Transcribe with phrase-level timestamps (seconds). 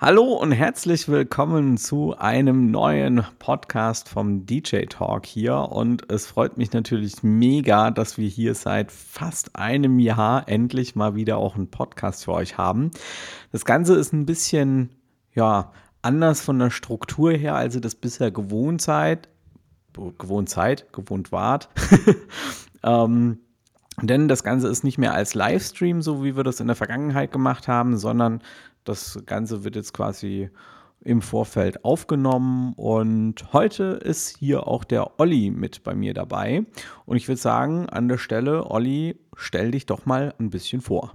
[0.00, 5.56] Hallo und herzlich willkommen zu einem neuen Podcast vom DJ Talk hier.
[5.56, 11.16] Und es freut mich natürlich mega, dass wir hier seit fast einem Jahr endlich mal
[11.16, 12.92] wieder auch einen Podcast für euch haben.
[13.50, 14.90] Das Ganze ist ein bisschen,
[15.34, 19.28] ja, anders von der Struktur her, als ihr das bisher gewohnt seid.
[19.94, 21.70] Gewohnt seid, gewohnt wart.
[22.84, 23.40] ähm,
[24.00, 27.32] denn das Ganze ist nicht mehr als Livestream, so wie wir das in der Vergangenheit
[27.32, 28.42] gemacht haben, sondern
[28.88, 30.50] das Ganze wird jetzt quasi
[31.04, 36.64] im Vorfeld aufgenommen und heute ist hier auch der Olli mit bei mir dabei.
[37.06, 41.12] Und ich würde sagen, an der Stelle, Olli, stell dich doch mal ein bisschen vor.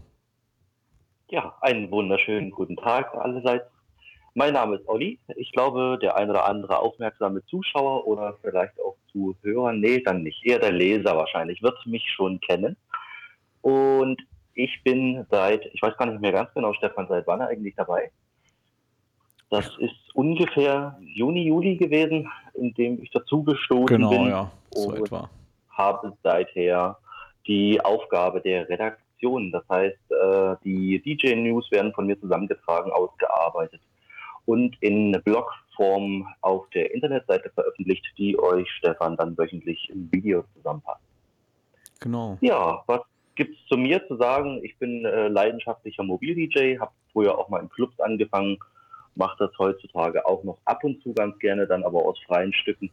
[1.30, 3.66] Ja, einen wunderschönen guten Tag allerseits.
[4.36, 5.20] Mein Name ist Olli.
[5.36, 10.44] Ich glaube, der ein oder andere aufmerksame Zuschauer oder vielleicht auch Zuhörer, nee, dann nicht,
[10.46, 12.76] eher der Leser wahrscheinlich, wird mich schon kennen.
[13.62, 14.22] Und
[14.56, 18.12] ich bin seit, ich weiß gar nicht mehr ganz genau, Stefan, seit wann eigentlich dabei?
[19.50, 24.24] Das ist ungefähr Juni, Juli gewesen, in dem ich dazugestoßen genau, bin.
[24.26, 25.30] Genau, ja, so und etwa.
[25.70, 26.98] habe seither
[27.46, 29.52] die Aufgabe der Redaktion.
[29.52, 33.82] Das heißt, äh, die DJ-News werden von mir zusammengetragen, ausgearbeitet
[34.46, 41.02] und in Blogform auf der Internetseite veröffentlicht, die euch Stefan dann wöchentlich im Video zusammenpasst.
[42.00, 42.38] Genau.
[42.42, 43.02] Ja, was
[43.36, 44.62] gibt es zu mir zu sagen?
[44.64, 48.58] Ich bin äh, leidenschaftlicher Mobil-DJ, habe früher auch mal in Clubs angefangen,
[49.16, 52.92] mache das heutzutage auch noch ab und zu ganz gerne, dann aber aus freien Stücken,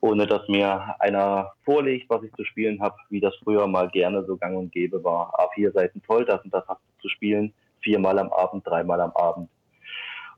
[0.00, 4.24] ohne dass mir einer vorlegt, was ich zu spielen habe, wie das früher mal gerne
[4.24, 5.32] so gang und gäbe war.
[5.38, 9.12] A4 Seiten voll, das und das hast du zu spielen, viermal am Abend, dreimal am
[9.12, 9.48] Abend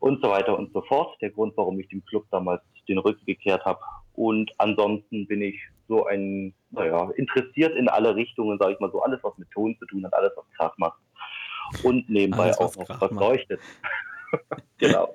[0.05, 1.17] und so weiter und so fort.
[1.23, 3.81] Der Grund, warum ich dem Club damals den Rücken gekehrt habe.
[4.13, 9.03] Und ansonsten bin ich so ein, naja, interessiert in alle Richtungen, sage ich mal so,
[9.03, 10.99] alles, was mit Ton zu tun hat, alles, was Krach macht.
[11.83, 13.61] Und nebenbei alles, auch noch was leuchtet.
[14.79, 15.15] genau.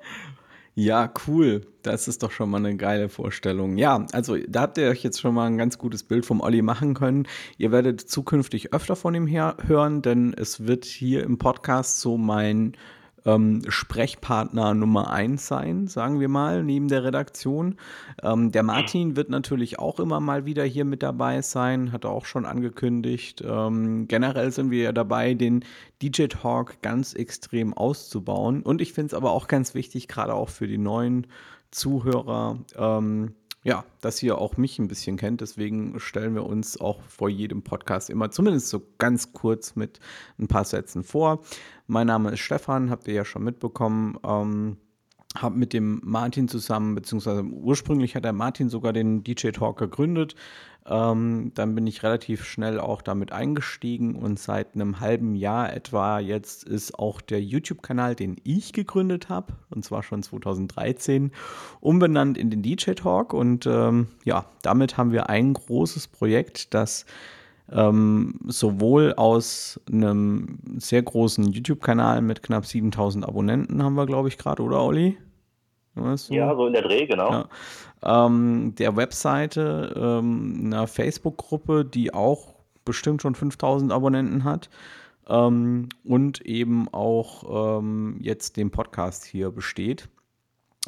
[0.75, 1.67] Ja, cool.
[1.81, 3.77] Das ist doch schon mal eine geile Vorstellung.
[3.77, 6.61] Ja, also da habt ihr euch jetzt schon mal ein ganz gutes Bild vom Olli
[6.61, 7.27] machen können.
[7.57, 12.17] Ihr werdet zukünftig öfter von ihm her hören, denn es wird hier im Podcast so
[12.17, 12.77] mein
[13.25, 17.75] ähm, Sprechpartner Nummer eins sein, sagen wir mal, neben der Redaktion.
[18.23, 22.11] Ähm, der Martin wird natürlich auch immer mal wieder hier mit dabei sein, hat er
[22.11, 23.43] auch schon angekündigt.
[23.45, 25.63] Ähm, generell sind wir ja dabei, den
[26.01, 28.61] DJ Talk ganz extrem auszubauen.
[28.61, 31.27] Und ich finde es aber auch ganz wichtig, gerade auch für die neuen
[31.71, 33.33] Zuhörer, ähm,
[33.69, 35.41] ja, dass ihr auch mich ein bisschen kennt.
[35.41, 39.99] Deswegen stellen wir uns auch vor jedem Podcast immer zumindest so ganz kurz mit
[40.39, 41.43] ein paar Sätzen vor.
[41.85, 44.17] Mein Name ist Stefan, habt ihr ja schon mitbekommen.
[44.25, 44.77] Ähm,
[45.35, 50.35] habe mit dem Martin zusammen, beziehungsweise ursprünglich hat der Martin sogar den DJ Talk gegründet.
[50.87, 56.19] Ähm, dann bin ich relativ schnell auch damit eingestiegen und seit einem halben Jahr etwa
[56.19, 61.31] jetzt ist auch der YouTube-Kanal, den ich gegründet habe, und zwar schon 2013,
[61.79, 63.33] umbenannt in den DJ Talk.
[63.33, 67.05] Und ähm, ja, damit haben wir ein großes Projekt, das
[67.71, 74.37] ähm, sowohl aus einem sehr großen YouTube-Kanal mit knapp 7000 Abonnenten haben wir, glaube ich,
[74.37, 75.17] gerade, oder Olli?
[75.95, 76.15] Du?
[76.29, 77.31] Ja, so in der Dreh, genau.
[77.31, 77.49] Ja
[78.03, 84.69] ähm, der Webseite, ähm, einer Facebook-Gruppe, die auch bestimmt schon 5000 Abonnenten hat.
[85.27, 90.09] Ähm, und eben auch ähm, jetzt dem Podcast hier besteht.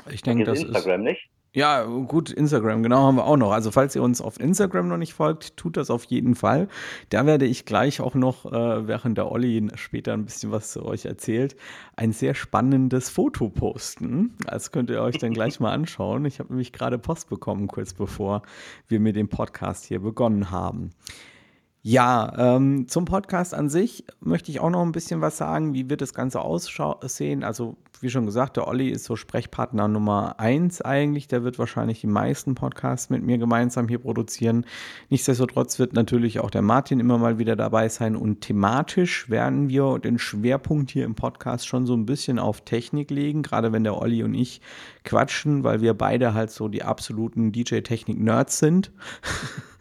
[0.09, 1.11] Ich denke, das Instagram ist.
[1.11, 1.30] nicht?
[1.53, 3.51] Ja, gut, Instagram, genau, haben wir auch noch.
[3.51, 6.69] Also, falls ihr uns auf Instagram noch nicht folgt, tut das auf jeden Fall.
[7.09, 10.85] Da werde ich gleich auch noch, äh, während der Olli später ein bisschen was zu
[10.85, 11.57] euch erzählt,
[11.97, 14.33] ein sehr spannendes Foto posten.
[14.45, 16.23] Das könnt ihr euch dann gleich mal anschauen.
[16.23, 18.43] Ich habe nämlich gerade Post bekommen, kurz bevor
[18.87, 20.91] wir mit dem Podcast hier begonnen haben.
[21.83, 25.73] Ja, ähm, zum Podcast an sich möchte ich auch noch ein bisschen was sagen.
[25.73, 27.43] Wie wird das Ganze aussehen?
[27.43, 31.27] Also, wie schon gesagt, der Olli ist so Sprechpartner Nummer eins eigentlich.
[31.27, 34.67] Der wird wahrscheinlich die meisten Podcasts mit mir gemeinsam hier produzieren.
[35.09, 38.15] Nichtsdestotrotz wird natürlich auch der Martin immer mal wieder dabei sein.
[38.15, 43.09] Und thematisch werden wir den Schwerpunkt hier im Podcast schon so ein bisschen auf Technik
[43.09, 44.61] legen, gerade wenn der Olli und ich
[45.03, 48.91] quatschen, weil wir beide halt so die absoluten DJ-Technik-Nerds sind.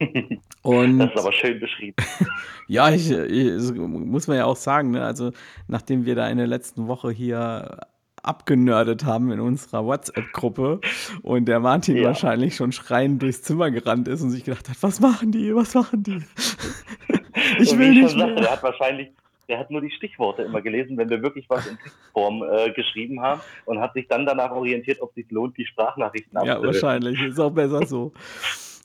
[0.62, 1.96] Und, das ist aber schön beschrieben.
[2.68, 5.04] ja, ich, ich, muss man ja auch sagen, ne?
[5.04, 5.32] also
[5.68, 7.78] nachdem wir da in der letzten Woche hier
[8.22, 10.80] abgenördet haben in unserer WhatsApp-Gruppe
[11.22, 12.04] und der Martin ja.
[12.04, 15.74] wahrscheinlich schon schreiend durchs Zimmer gerannt ist und sich gedacht hat, was machen die, was
[15.74, 16.18] machen die?
[17.58, 18.26] ich will nicht mehr.
[18.26, 19.08] Sagte, der hat wahrscheinlich,
[19.48, 23.20] der hat nur die Stichworte immer gelesen, wenn wir wirklich was in Textform äh, geschrieben
[23.22, 26.62] haben und hat sich dann danach orientiert, ob es sich lohnt, die Sprachnachrichten abzuhören.
[26.62, 27.22] Ja, wahrscheinlich.
[27.22, 28.12] Ist auch besser so.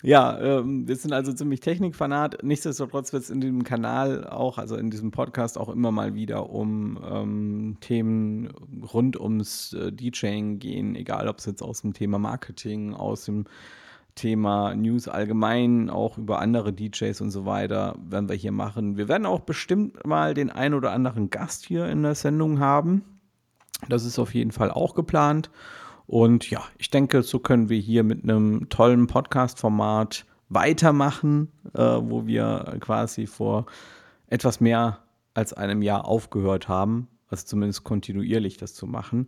[0.05, 2.43] Ja, ähm, wir sind also ziemlich Technikfanat.
[2.43, 6.51] Nichtsdestotrotz wird es in diesem Kanal auch, also in diesem Podcast auch immer mal wieder
[6.51, 8.53] um ähm, Themen
[8.93, 13.45] rund ums äh, DJing gehen, egal ob es jetzt aus dem Thema Marketing, aus dem
[14.13, 18.97] Thema News allgemein, auch über andere DJs und so weiter, werden wir hier machen.
[18.97, 23.03] Wir werden auch bestimmt mal den ein oder anderen Gast hier in der Sendung haben.
[23.89, 25.49] Das ist auf jeden Fall auch geplant.
[26.07, 32.27] Und ja, ich denke, so können wir hier mit einem tollen Podcast-Format weitermachen, äh, wo
[32.27, 33.65] wir quasi vor
[34.27, 34.99] etwas mehr
[35.33, 39.27] als einem Jahr aufgehört haben also zumindest kontinuierlich das zu machen.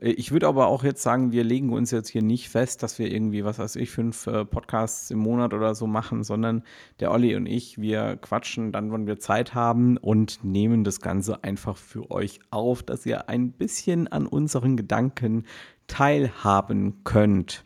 [0.00, 2.98] Äh, ich würde aber auch jetzt sagen, wir legen uns jetzt hier nicht fest, dass
[2.98, 6.62] wir irgendwie, was weiß ich, fünf äh, Podcasts im Monat oder so machen, sondern
[7.00, 11.42] der Olli und ich, wir quatschen dann, wann wir Zeit haben und nehmen das Ganze
[11.44, 15.44] einfach für euch auf, dass ihr ein bisschen an unseren Gedanken
[15.88, 17.64] teilhaben könnt.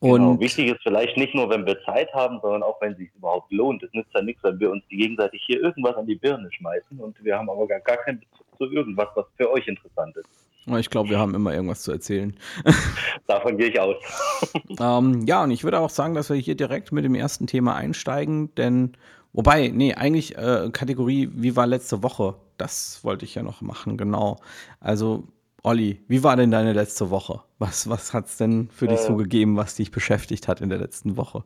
[0.00, 0.40] Genau, und genau.
[0.40, 3.50] wichtig ist vielleicht nicht nur, wenn wir Zeit haben, sondern auch, wenn es sich überhaupt
[3.50, 3.82] lohnt.
[3.82, 7.16] Es nützt ja nichts, wenn wir uns gegenseitig hier irgendwas an die Birne schmeißen und
[7.24, 10.28] wir haben aber gar, gar keinen Bezug zu irgendwas, was für euch interessant ist.
[10.76, 12.36] Ich glaube, wir haben immer irgendwas zu erzählen.
[13.26, 13.96] Davon gehe ich aus.
[14.80, 17.74] ähm, ja, und ich würde auch sagen, dass wir hier direkt mit dem ersten Thema
[17.74, 18.92] einsteigen, denn,
[19.32, 22.34] wobei, nee, eigentlich äh, Kategorie, wie war letzte Woche?
[22.58, 24.36] Das wollte ich ja noch machen, genau.
[24.78, 25.24] Also,
[25.62, 27.40] Olli, wie war denn deine letzte Woche?
[27.58, 29.22] Was, was hat es denn für äh, dich so äh.
[29.22, 31.42] gegeben, was dich beschäftigt hat in der letzten Woche?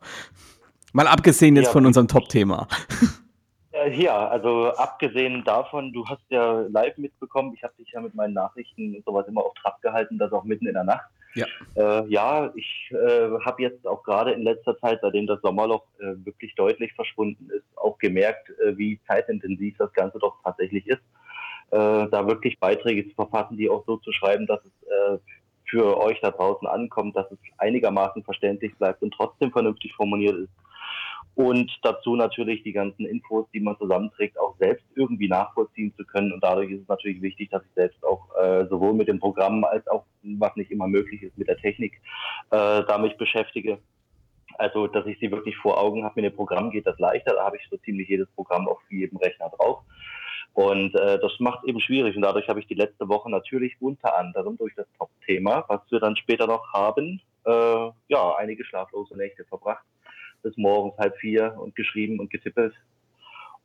[0.93, 2.67] Mal abgesehen jetzt ja, von unserem Top-Thema.
[3.91, 8.33] Ja, also abgesehen davon, du hast ja live mitbekommen, ich habe dich ja mit meinen
[8.33, 11.09] Nachrichten und sowas immer auf Trab gehalten, das auch mitten in der Nacht.
[11.33, 15.83] Ja, äh, ja ich äh, habe jetzt auch gerade in letzter Zeit, seitdem das Sommerloch
[15.99, 21.01] äh, wirklich deutlich verschwunden ist, auch gemerkt, äh, wie zeitintensiv das Ganze doch tatsächlich ist,
[21.01, 21.22] äh,
[21.75, 25.17] da wirklich Beiträge zu verfassen, die auch so zu schreiben, dass es äh,
[25.69, 30.51] für euch da draußen ankommt, dass es einigermaßen verständlich bleibt und trotzdem vernünftig formuliert ist
[31.35, 36.31] und dazu natürlich die ganzen Infos, die man zusammenträgt, auch selbst irgendwie nachvollziehen zu können.
[36.31, 39.63] Und dadurch ist es natürlich wichtig, dass ich selbst auch äh, sowohl mit dem Programm
[39.63, 41.99] als auch, was nicht immer möglich ist, mit der Technik
[42.51, 43.79] äh, damit beschäftige.
[44.59, 46.21] Also, dass ich sie wirklich vor Augen habe.
[46.21, 47.33] Mit dem Programm geht das leichter.
[47.33, 49.79] Da habe ich so ziemlich jedes Programm auf jedem Rechner drauf.
[50.53, 52.15] Und äh, das macht eben schwierig.
[52.15, 55.99] Und dadurch habe ich die letzte Woche natürlich unter anderem durch das Top-Thema, was wir
[55.99, 59.83] dann später noch haben, äh, ja, einige schlaflose Nächte verbracht
[60.43, 62.73] bis morgens halb vier und geschrieben und getippelt.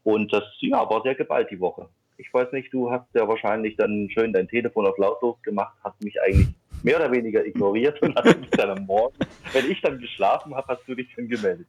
[0.04, 1.88] Und das ja, war sehr geballt die Woche.
[2.16, 6.02] Ich weiß nicht, du hast ja wahrscheinlich dann schön dein Telefon auf lautlos gemacht, hast
[6.02, 6.48] mich eigentlich
[6.82, 9.16] mehr oder weniger ignoriert und hast mich dann am Morgen,
[9.52, 11.66] wenn ich dann geschlafen habe, hast du dich dann gemeldet.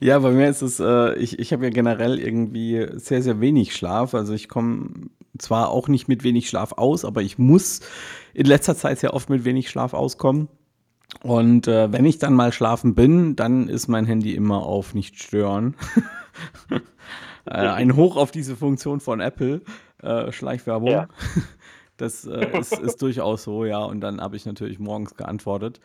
[0.00, 3.74] Ja, bei mir ist es, äh, ich, ich habe ja generell irgendwie sehr, sehr wenig
[3.74, 4.14] Schlaf.
[4.14, 5.08] Also ich komme
[5.38, 7.80] zwar auch nicht mit wenig Schlaf aus, aber ich muss
[8.34, 10.48] in letzter Zeit sehr oft mit wenig Schlaf auskommen.
[11.22, 15.22] Und äh, wenn ich dann mal schlafen bin, dann ist mein Handy immer auf nicht
[15.22, 15.74] stören.
[17.46, 19.62] äh, ein Hoch auf diese Funktion von Apple,
[20.02, 20.90] äh, Schleichwerbung.
[20.90, 21.08] Ja.
[21.96, 23.78] Das äh, ist, ist durchaus so, ja.
[23.84, 25.80] Und dann habe ich natürlich morgens geantwortet.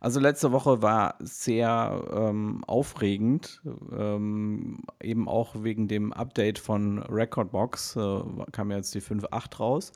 [0.00, 3.62] Also letzte Woche war sehr ähm, aufregend,
[3.96, 8.20] ähm, eben auch wegen dem Update von Recordbox, äh,
[8.50, 9.92] kam jetzt die 5.8 raus.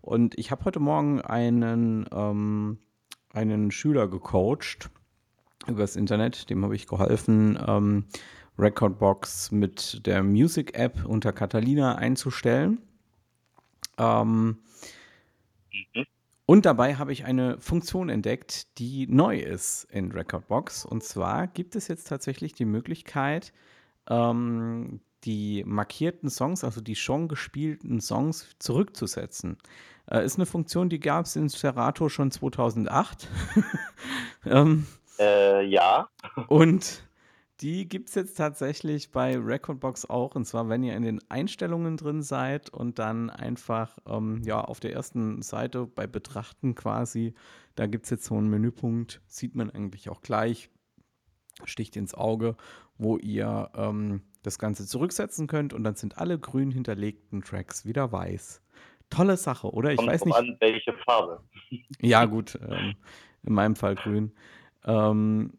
[0.00, 2.78] Und ich habe heute Morgen einen ähm,
[3.32, 4.90] einen Schüler gecoacht
[5.66, 8.04] übers Internet, dem habe ich geholfen, ähm,
[8.58, 12.80] Recordbox mit der Music App unter Catalina einzustellen.
[14.00, 14.58] Ähm,
[15.94, 16.06] mhm.
[16.46, 20.84] Und dabei habe ich eine Funktion entdeckt, die neu ist in Recordbox.
[20.84, 23.52] Und zwar gibt es jetzt tatsächlich die Möglichkeit,
[24.08, 29.58] ähm, die markierten Songs, also die schon gespielten Songs, zurückzusetzen.
[30.10, 33.28] Äh, ist eine Funktion, die gab es in Serato schon 2008.
[34.46, 34.86] ähm,
[35.20, 36.08] äh, ja.
[36.48, 37.04] Und
[37.60, 40.34] die gibt es jetzt tatsächlich bei Recordbox auch.
[40.34, 44.80] Und zwar, wenn ihr in den Einstellungen drin seid und dann einfach ähm, ja, auf
[44.80, 47.34] der ersten Seite bei Betrachten quasi,
[47.74, 50.70] da gibt es jetzt so einen Menüpunkt, sieht man eigentlich auch gleich,
[51.64, 52.56] sticht ins Auge,
[52.96, 58.10] wo ihr ähm, das Ganze zurücksetzen könnt und dann sind alle grün hinterlegten Tracks wieder
[58.10, 58.62] weiß.
[59.10, 59.90] Tolle Sache, oder?
[59.90, 60.36] Ich Kommt weiß nicht.
[60.36, 61.42] An, welche Farbe.
[62.00, 62.58] Ja, gut.
[62.66, 62.94] Ähm,
[63.42, 64.32] in meinem Fall grün.
[64.84, 65.52] Ähm,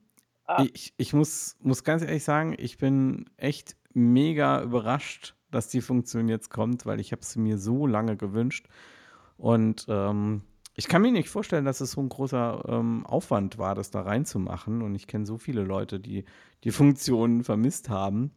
[0.58, 0.66] ah.
[0.74, 6.30] ich, ich muss, muss ganz ehrlich sagen, ich bin echt mega überrascht, dass die Funktion
[6.30, 8.68] jetzt kommt, weil ich habe sie mir so lange gewünscht.
[9.38, 10.44] Und ähm,
[10.76, 14.02] ich kann mir nicht vorstellen, dass es so ein großer ähm, Aufwand war, das da
[14.02, 14.82] reinzumachen.
[14.82, 16.26] Und ich kenne so viele Leute, die
[16.64, 18.32] die Funktion vermisst haben.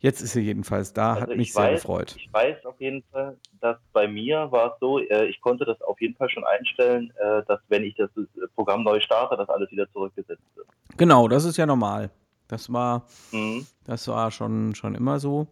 [0.00, 2.14] Jetzt ist sie jedenfalls da, also hat mich sehr weiß, gefreut.
[2.16, 5.80] Ich weiß auf jeden Fall, dass bei mir war es so, äh, ich konnte das
[5.82, 8.08] auf jeden Fall schon einstellen, äh, dass wenn ich das
[8.54, 10.68] Programm neu starte, dass alles wieder zurückgesetzt wird.
[10.96, 12.10] Genau, das ist ja normal.
[12.46, 13.66] Das war, mhm.
[13.84, 15.48] das war schon, schon immer so.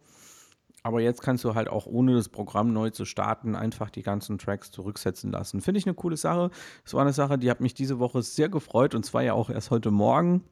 [0.84, 4.38] Aber jetzt kannst du halt auch ohne das Programm neu zu starten einfach die ganzen
[4.38, 5.60] Tracks zurücksetzen lassen.
[5.60, 6.50] Finde ich eine coole Sache.
[6.84, 9.50] Das war eine Sache, die hat mich diese Woche sehr gefreut und zwar ja auch
[9.50, 10.44] erst heute Morgen.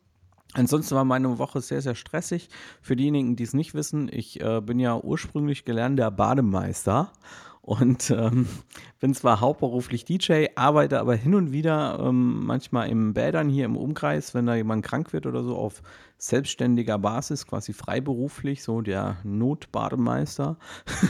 [0.55, 2.49] Ansonsten war meine Woche sehr, sehr stressig.
[2.81, 7.13] Für diejenigen, die es nicht wissen, ich äh, bin ja ursprünglich gelernter Bademeister
[7.61, 8.47] und ähm,
[9.01, 13.77] bin zwar hauptberuflich DJ, arbeite aber hin und wieder ähm, manchmal im Bädern hier im
[13.77, 15.83] Umkreis, wenn da jemand krank wird oder so, auf
[16.19, 20.59] selbstständiger Basis, quasi freiberuflich, so der Notbademeister.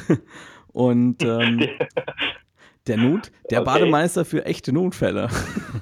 [0.72, 1.60] und ähm,
[2.86, 3.70] Der Not, der okay.
[3.70, 5.30] Bademeister für echte Notfälle.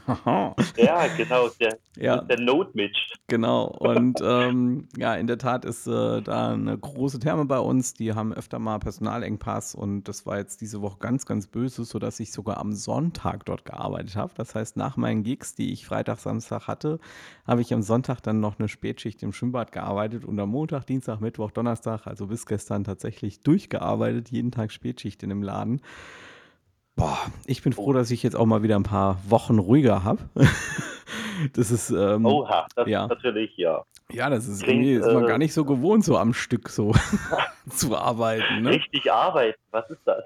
[0.77, 2.19] ja, genau, der, ja.
[2.19, 3.13] der Notmitch.
[3.27, 7.95] Genau, und ähm, ja, in der Tat ist äh, da eine große Therme bei uns.
[7.95, 12.21] Die haben öfter mal Personalengpass und das war jetzt diese Woche ganz, ganz böse, sodass
[12.21, 14.33] ich sogar am Sonntag dort gearbeitet habe.
[14.37, 17.01] Das heißt, nach meinen Gigs, die ich Freitag, Samstag hatte,
[17.45, 21.21] habe ich am Sonntag dann noch eine Spätschicht im Schwimmbad gearbeitet und am Montag, Dienstag,
[21.21, 25.81] Mittwoch, Donnerstag, also bis gestern tatsächlich durchgearbeitet, jeden Tag Spätschicht in dem Laden.
[26.97, 30.29] Boah, ich bin froh, dass ich jetzt auch mal wieder ein paar Wochen ruhiger habe.
[31.55, 31.91] das ist.
[31.91, 33.05] Ähm, Oha, das ja.
[33.05, 33.85] ist natürlich, ja.
[34.11, 36.69] Ja, das ist Klingt, irgendwie, ist man äh, gar nicht so gewohnt, so am Stück
[36.69, 36.93] so
[37.71, 38.63] zu arbeiten.
[38.63, 38.71] Ne?
[38.71, 40.23] Richtig arbeiten, was ist das?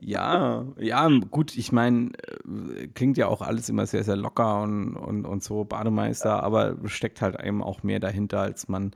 [0.00, 2.10] ja, ja, gut, ich meine,
[2.46, 6.40] äh, klingt ja auch alles immer sehr, sehr locker und, und, und so, Bademeister, ja.
[6.40, 8.92] aber steckt halt eben auch mehr dahinter, als man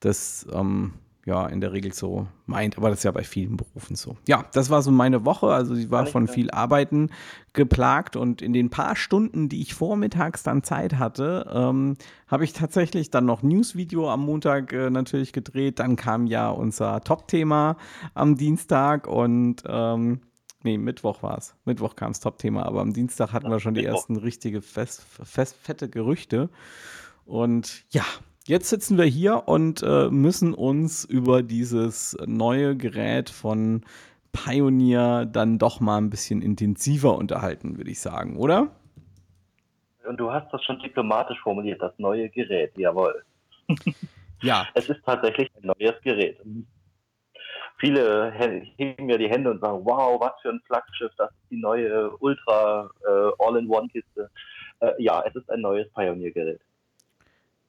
[0.00, 3.94] das ähm, ja in der Regel so meint, aber das ist ja bei vielen Berufen
[3.94, 4.16] so.
[4.26, 7.10] Ja, das war so meine Woche, also sie war von viel Arbeiten
[7.52, 12.52] geplagt und in den paar Stunden, die ich vormittags dann Zeit hatte, ähm, habe ich
[12.52, 17.76] tatsächlich dann noch Newsvideo am Montag äh, natürlich gedreht, dann kam ja unser Top-Thema
[18.14, 20.20] am Dienstag und ähm,
[20.64, 21.56] Nee, Mittwoch war es.
[21.64, 25.56] Mittwoch kam das Top-Thema, aber am Dienstag hatten wir schon die ersten richtige fest, fest,
[25.60, 26.50] fette Gerüchte.
[27.24, 28.04] Und ja,
[28.46, 33.84] Jetzt sitzen wir hier und äh, müssen uns über dieses neue Gerät von
[34.32, 38.68] Pioneer dann doch mal ein bisschen intensiver unterhalten, würde ich sagen, oder?
[40.08, 43.22] Und du hast das schon diplomatisch formuliert, das neue Gerät, jawohl.
[44.42, 44.66] Ja.
[44.74, 46.36] Es ist tatsächlich ein neues Gerät.
[47.78, 51.60] Viele heben ja die Hände und sagen, wow, was für ein Flaggschiff, das ist die
[51.60, 54.30] neue Ultra äh, All-in-One-Kiste.
[54.80, 56.60] Äh, ja, es ist ein neues Pioneer-Gerät.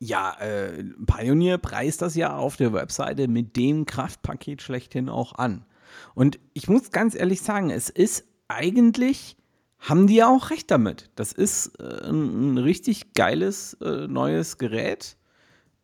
[0.05, 5.65] Ja, äh, Pioneer preist das ja auf der Webseite mit dem Kraftpaket schlechthin auch an.
[6.13, 9.38] Und ich muss ganz ehrlich sagen, es ist eigentlich,
[9.79, 11.10] haben die ja auch recht damit.
[11.15, 15.15] Das ist äh, ein, richtig geiles äh, neues Gerät.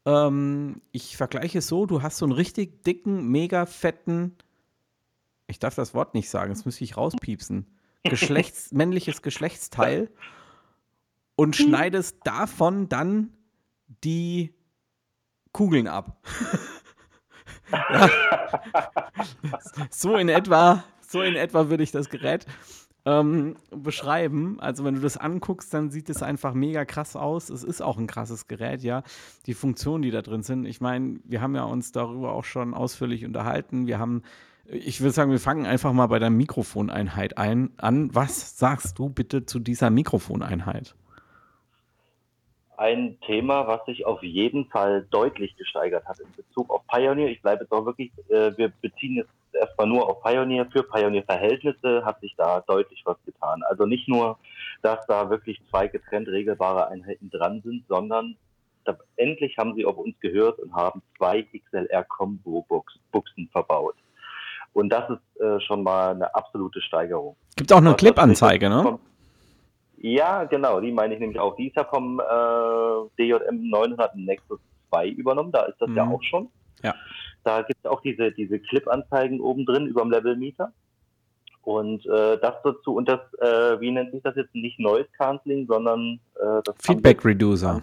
[0.05, 4.35] Ähm, ich vergleiche es so, du hast so einen richtig dicken, mega fetten,
[5.47, 7.67] ich darf das Wort nicht sagen, das müsste ich rauspiepsen,
[8.03, 10.11] Geschlechts, männliches Geschlechtsteil
[11.37, 13.29] und schneidest davon dann
[14.03, 14.53] die
[15.51, 16.23] Kugeln ab.
[19.91, 22.45] So in etwa, so in etwa würde ich das Gerät
[23.05, 24.59] ähm, beschreiben.
[24.59, 27.49] Also wenn du das anguckst, dann sieht es einfach mega krass aus.
[27.49, 29.03] Es ist auch ein krasses Gerät, ja.
[29.45, 30.65] Die Funktionen, die da drin sind.
[30.65, 33.87] Ich meine, wir haben ja uns darüber auch schon ausführlich unterhalten.
[33.87, 34.23] Wir haben,
[34.65, 38.13] ich würde sagen, wir fangen einfach mal bei der Mikrofoneinheit ein, an.
[38.13, 40.95] Was sagst du bitte zu dieser Mikrofoneinheit?
[42.79, 47.27] Ein Thema, was sich auf jeden Fall deutlich gesteigert hat in Bezug auf Pioneer.
[47.27, 50.65] Ich bleibe jetzt auch wirklich, äh, wir beziehen jetzt erstmal nur auf Pioneer.
[50.71, 53.63] Für Pioneer-Verhältnisse hat sich da deutlich was getan.
[53.69, 54.37] Also nicht nur,
[54.81, 58.37] dass da wirklich zwei getrennt regelbare Einheiten dran sind, sondern
[58.85, 63.95] da, endlich haben sie auf uns gehört und haben zwei XLR-Combo-Buchsen verbaut.
[64.71, 67.35] Und das ist äh, schon mal eine absolute Steigerung.
[67.57, 68.99] Gibt auch eine Clip-Anzeige, ne?
[70.01, 71.55] Ja, genau, die meine ich nämlich auch.
[71.57, 72.23] Die ist ja vom äh,
[73.17, 75.97] DJM 900 Nexus 2 übernommen, da ist das mhm.
[75.97, 76.49] ja auch schon.
[76.83, 76.95] Ja.
[77.43, 80.71] Da gibt es auch diese, diese Clip-Anzeigen oben drin über dem Level-Meter.
[81.63, 84.55] Und äh, das dazu, und das, äh, wie nennt sich das jetzt?
[84.55, 87.81] Nicht Noise Cancelling, sondern äh, das Feedback Reducer.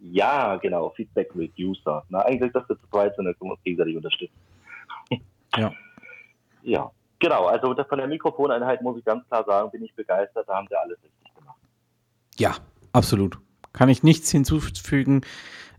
[0.00, 2.04] Ja, genau, Feedback Reducer.
[2.10, 4.38] Na, eigentlich das ist zweit, und dann können wir uns gegenseitig unterstützen.
[5.56, 5.72] ja.
[6.62, 7.46] Ja, genau.
[7.46, 10.48] Also von der Mikrofoneinheit muss ich ganz klar sagen, bin ich begeistert.
[10.48, 11.23] Da haben sie alles richtig
[12.38, 12.56] ja,
[12.92, 13.38] absolut.
[13.72, 15.22] Kann ich nichts hinzufügen.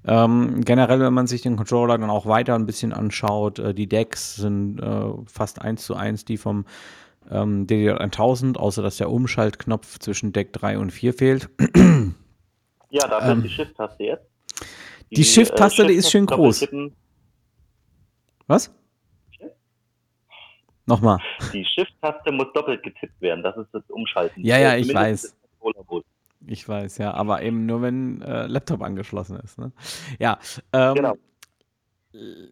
[0.08, 3.88] Ähm, generell, wenn man sich den Controller dann auch weiter ein bisschen anschaut, äh, die
[3.88, 6.66] Decks sind äh, fast eins zu eins die vom
[7.32, 11.50] ähm, DDR1000, außer dass der Umschaltknopf zwischen Deck 3 und 4 fehlt.
[12.92, 14.30] Ja, da ähm, die Shift-Taste jetzt.
[15.10, 16.68] Die, die Shift-Taste, äh, die ist schön groß.
[18.48, 18.74] Was?
[20.86, 21.18] Nochmal.
[21.52, 24.46] Die Shift-Taste muss doppelt getippt werden, das ist das Umschalten.
[24.46, 25.36] Ja, ja, ich weiß.
[26.48, 29.58] Ich weiß, ja, aber eben nur, wenn äh, Laptop angeschlossen ist.
[29.58, 29.72] Ne?
[30.20, 30.40] Ja,
[30.74, 31.18] ähm, genau.
[32.14, 32.48] Äh,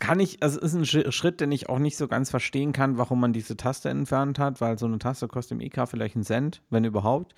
[0.00, 2.98] kann ich, also es ist ein Schritt, den ich auch nicht so ganz verstehen kann,
[2.98, 6.24] warum man diese Taste entfernt hat, weil so eine Taste kostet im IK vielleicht einen
[6.24, 7.34] Cent, wenn überhaupt.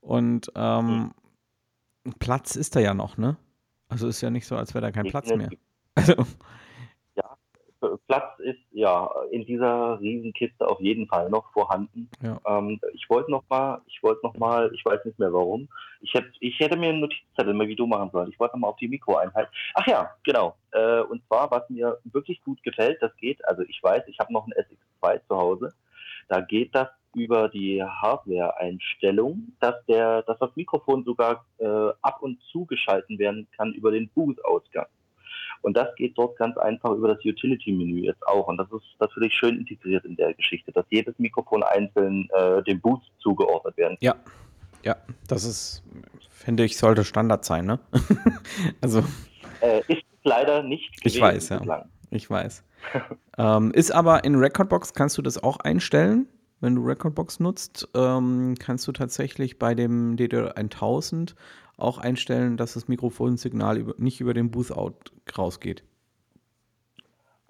[0.00, 1.12] Und ähm,
[2.04, 2.14] mhm.
[2.18, 3.36] Platz ist da ja noch, ne?
[3.88, 5.50] Also ist ja nicht so, als wäre da kein Platz mehr.
[5.94, 6.14] Also,
[8.08, 12.08] Platz ist ja in dieser Riesenkiste auf jeden Fall noch vorhanden.
[12.22, 12.40] Ja.
[12.46, 15.68] Ähm, ich wollte noch mal, ich wollte noch mal, ich weiß nicht mehr warum.
[16.00, 18.30] Ich hätte, ich hätte mir einen Notizzettel mal wie du machen sollen.
[18.30, 19.48] Ich wollte noch mal auf die Mikroeinheit.
[19.74, 20.56] Ach ja, genau.
[20.72, 23.46] Äh, und zwar, was mir wirklich gut gefällt, das geht.
[23.46, 25.74] Also ich weiß, ich habe noch einen SX2 zu Hause.
[26.28, 32.40] Da geht das über die Hardware-Einstellung, dass der, dass das Mikrofon sogar äh, ab und
[32.44, 34.86] zu geschalten werden kann über den Booth-Ausgang.
[35.62, 38.48] Und das geht dort ganz einfach über das Utility-Menü jetzt auch.
[38.48, 42.80] Und das ist natürlich schön integriert in der Geschichte, dass jedes Mikrofon einzeln äh, dem
[42.80, 44.00] Boost zugeordnet werden kann.
[44.00, 44.14] Ja,
[44.84, 44.96] ja,
[45.26, 45.82] das ist,
[46.30, 47.78] finde ich, sollte Standard sein, ne?
[48.80, 49.04] also.
[49.60, 50.90] Äh, ist leider nicht.
[51.02, 51.62] Ich weiß, ja.
[51.64, 51.88] Lang.
[52.10, 52.64] Ich weiß.
[53.38, 56.28] ähm, ist aber in Recordbox, kannst du das auch einstellen?
[56.60, 61.34] Wenn du Recordbox nutzt, ähm, kannst du tatsächlich bei dem DDR1000
[61.78, 65.84] auch einstellen, dass das Mikrofonsignal nicht über den Booth-Out rausgeht.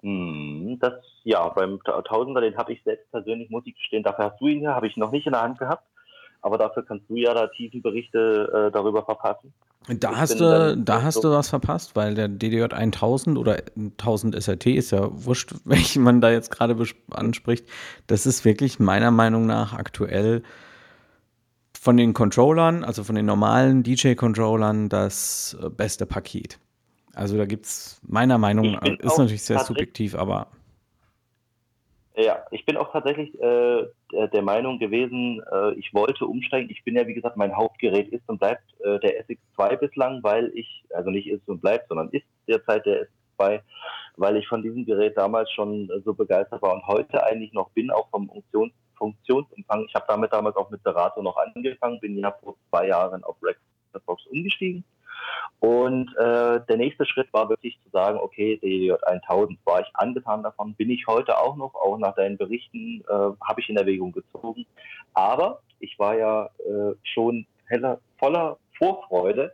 [0.01, 0.93] Hm, das,
[1.23, 4.61] ja, beim Tausender, den habe ich selbst persönlich, muss ich gestehen, dafür hast du ihn
[4.61, 5.83] ja, habe ich noch nicht in der Hand gehabt.
[6.41, 9.53] Aber dafür kannst du ja da tiefen Berichte äh, darüber verpassen.
[9.87, 14.67] Da hast, du, da hast du was verpasst, weil der DDJ 1000 oder 1000 SRT
[14.67, 16.77] ist ja wurscht, welchen man da jetzt gerade
[17.11, 17.67] anspricht.
[18.07, 20.43] Das ist wirklich meiner Meinung nach aktuell
[21.79, 26.59] von den Controllern, also von den normalen DJ-Controllern, das äh, beste Paket.
[27.13, 30.47] Also da gibt es meiner Meinung nach, ist natürlich sehr subjektiv, aber.
[32.15, 36.69] Ja, ich bin auch tatsächlich äh, der Meinung gewesen, äh, ich wollte umsteigen.
[36.69, 40.51] Ich bin ja, wie gesagt, mein Hauptgerät ist und bleibt äh, der SX2 bislang, weil
[40.55, 43.07] ich, also nicht ist und bleibt, sondern ist derzeit der
[43.39, 43.61] SX2,
[44.17, 47.89] weil ich von diesem Gerät damals schon so begeistert war und heute eigentlich noch bin,
[47.89, 49.85] auch vom Funktions Funktionsumfang.
[49.87, 53.37] Ich habe damit damals auch mit Serato noch angefangen, bin ja vor zwei Jahren auf
[53.41, 54.83] Recordbox umgestiegen.
[55.59, 60.43] Und äh, der nächste Schritt war wirklich zu sagen, okay, DJ 1000 war ich angetan
[60.43, 64.11] davon, bin ich heute auch noch, auch nach deinen Berichten äh, habe ich in Erwägung
[64.11, 64.65] gezogen.
[65.13, 69.53] Aber ich war ja äh, schon heller, voller Vorfreude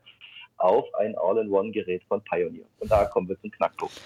[0.58, 2.66] auf ein All-in-One-Gerät von Pioneer.
[2.80, 4.02] Und da kommen wir zum Knackpunkt.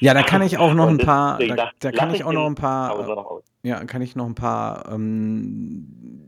[0.00, 2.54] Ja, da kann ich auch noch ein paar, da, da kann ich auch noch ein
[2.54, 6.26] paar, ja, kann ich noch ein paar ähm,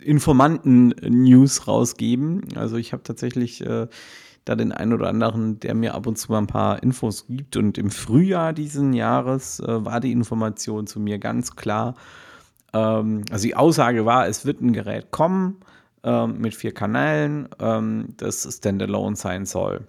[0.00, 2.48] Informanten-News rausgeben.
[2.56, 3.86] Also ich habe tatsächlich äh,
[4.44, 7.56] da den einen oder anderen, der mir ab und zu mal ein paar Infos gibt.
[7.56, 11.94] Und im Frühjahr diesen Jahres äh, war die Information zu mir ganz klar.
[12.74, 15.60] Ähm, also die Aussage war, es wird ein Gerät kommen
[16.04, 19.88] ähm, mit vier Kanälen, ähm, das Standalone sein soll.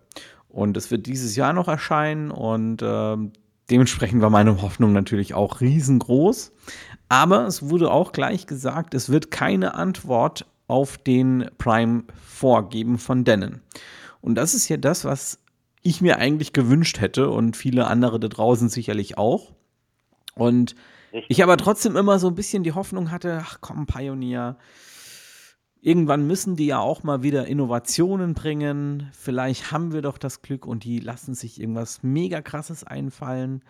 [0.49, 3.34] Und es wird dieses Jahr noch erscheinen und ähm,
[3.69, 6.54] dementsprechend war meine Hoffnung natürlich auch riesengroß.
[7.10, 13.23] Aber es wurde auch gleich gesagt, es wird keine Antwort auf den Prime vorgeben von
[13.23, 13.62] Denon.
[14.21, 15.39] Und das ist ja das, was
[15.82, 19.51] ich mir eigentlich gewünscht hätte und viele andere da draußen sicherlich auch.
[20.34, 20.75] Und
[21.30, 24.58] ich aber trotzdem immer so ein bisschen die Hoffnung hatte, ach komm, Pioneer,
[25.86, 29.08] Irgendwann müssen die ja auch mal wieder Innovationen bringen.
[29.13, 33.62] Vielleicht haben wir doch das Glück und die lassen sich irgendwas mega krasses einfallen.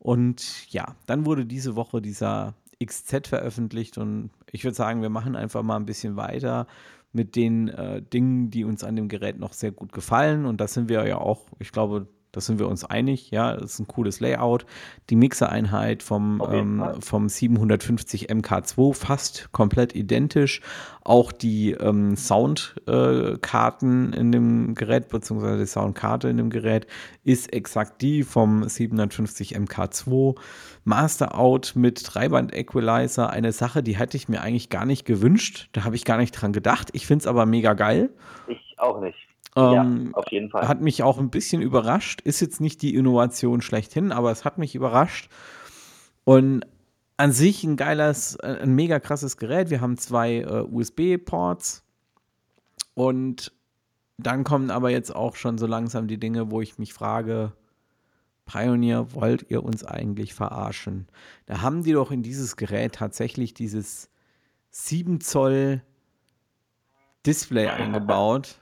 [0.00, 2.54] Und ja, dann wurde diese Woche dieser
[2.84, 6.66] XZ veröffentlicht und ich würde sagen, wir machen einfach mal ein bisschen weiter
[7.12, 10.46] mit den äh, Dingen, die uns an dem Gerät noch sehr gut gefallen.
[10.46, 13.30] Und das sind wir ja auch, ich glaube, da sind wir uns einig.
[13.30, 14.64] Ja, das ist ein cooles Layout.
[15.08, 20.60] Die Mixereinheit vom, ähm, vom 750 MK2 fast komplett identisch.
[21.02, 26.86] Auch die ähm, Soundkarten äh, in dem Gerät, beziehungsweise die Soundkarte in dem Gerät,
[27.24, 30.36] ist exakt die vom 750 MK2.
[30.84, 35.68] Master Out mit Dreiband Equalizer, eine Sache, die hätte ich mir eigentlich gar nicht gewünscht.
[35.72, 36.90] Da habe ich gar nicht dran gedacht.
[36.92, 38.10] Ich finde es aber mega geil.
[38.46, 39.29] Ich auch nicht.
[39.56, 40.68] Ähm, ja, auf jeden Fall.
[40.68, 42.20] Hat mich auch ein bisschen überrascht.
[42.22, 45.30] Ist jetzt nicht die Innovation schlechthin, aber es hat mich überrascht.
[46.24, 46.66] Und
[47.16, 49.70] an sich ein geiles, äh, ein mega krasses Gerät.
[49.70, 51.84] Wir haben zwei äh, USB-Ports
[52.94, 53.52] und
[54.16, 57.52] dann kommen aber jetzt auch schon so langsam die Dinge, wo ich mich frage,
[58.44, 61.08] Pioneer, wollt ihr uns eigentlich verarschen?
[61.46, 64.10] Da haben die doch in dieses Gerät tatsächlich dieses
[64.70, 65.82] 7 Zoll
[67.26, 68.60] Display eingebaut.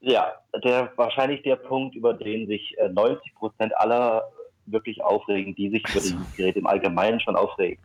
[0.00, 0.32] Ja,
[0.64, 4.30] der wahrscheinlich der Punkt, über den sich 90 äh, Prozent aller
[4.66, 7.78] wirklich aufregen, die sich über dieses Gerät im Allgemeinen schon aufregen.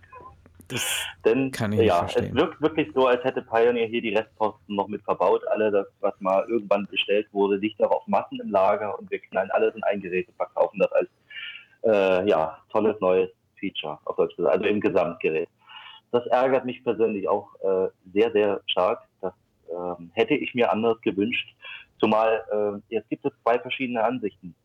[0.68, 2.26] Das Denn kann ich ja, verstehen.
[2.26, 5.46] es wirkt wirklich so, als hätte Pioneer hier die Restposten noch mit verbaut.
[5.50, 9.20] Alle das, was mal irgendwann bestellt wurde, liegt auch auf Massen im Lager und wir
[9.20, 11.10] knallen alles in ein Gerät und verkaufen das als
[11.84, 15.50] äh, ja, tolles neues Feature auf Deutsch gesagt, also im Gesamtgerät.
[16.12, 19.04] Das ärgert mich persönlich auch äh, sehr, sehr stark.
[19.22, 19.34] Das
[19.70, 21.48] äh, hätte ich mir anders gewünscht.
[22.00, 24.56] Zumal äh, jetzt gibt es zwei verschiedene Ansichten.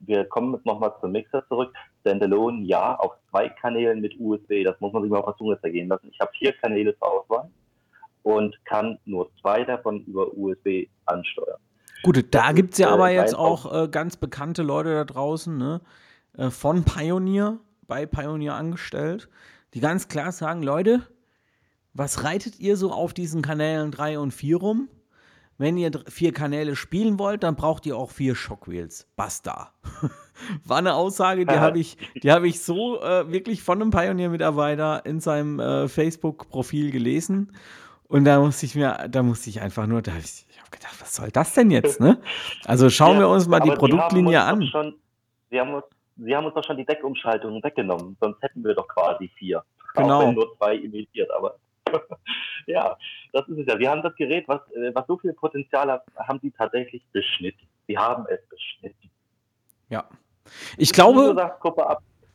[0.00, 1.72] Wir kommen jetzt nochmal zum Mixer zurück.
[2.00, 4.64] Standalone, ja, auf zwei Kanälen mit USB.
[4.64, 6.08] Das muss man sich mal auf der Zunge zergehen lassen.
[6.10, 7.50] Ich habe vier Kanäle zur Auswahl
[8.22, 11.60] und kann nur zwei davon über USB ansteuern.
[12.02, 15.56] Gut, da gibt es ja äh, aber jetzt auch äh, ganz bekannte Leute da draußen,
[15.56, 15.80] ne?
[16.36, 19.28] Äh, von Pioneer, bei Pioneer angestellt,
[19.74, 21.06] die ganz klar sagen, Leute,
[21.92, 24.88] was reitet ihr so auf diesen Kanälen 3 und 4 rum?
[25.60, 29.06] Wenn ihr vier Kanäle spielen wollt, dann braucht ihr auch vier Shockwheels.
[29.14, 29.74] Basta.
[30.64, 35.20] War eine Aussage, die habe ich, hab ich so äh, wirklich von einem Pioneer-Mitarbeiter in
[35.20, 37.52] seinem äh, Facebook-Profil gelesen.
[38.08, 40.70] Und da musste ich mir, da musste ich einfach nur, da habe ich, ich habe
[40.70, 42.22] gedacht, was soll das denn jetzt, ne?
[42.64, 44.62] Also schauen ja, wir uns mal die Produktlinie an.
[44.62, 44.94] Schon,
[45.50, 45.84] sie, haben uns,
[46.16, 49.62] sie haben uns doch schon die Deckumschaltung weggenommen, sonst hätten wir doch quasi vier.
[49.94, 50.20] Genau.
[50.22, 51.56] Auch wenn nur zwei imitiert, aber
[52.66, 52.96] ja,
[53.32, 53.78] das ist es ja.
[53.78, 57.66] Wir haben das Gerät, was, äh, was so viel Potenzial hat, haben sie tatsächlich beschnitten.
[57.86, 59.10] Sie haben es beschnitten.
[59.88, 60.08] Ja.
[60.76, 61.36] Ich glaube,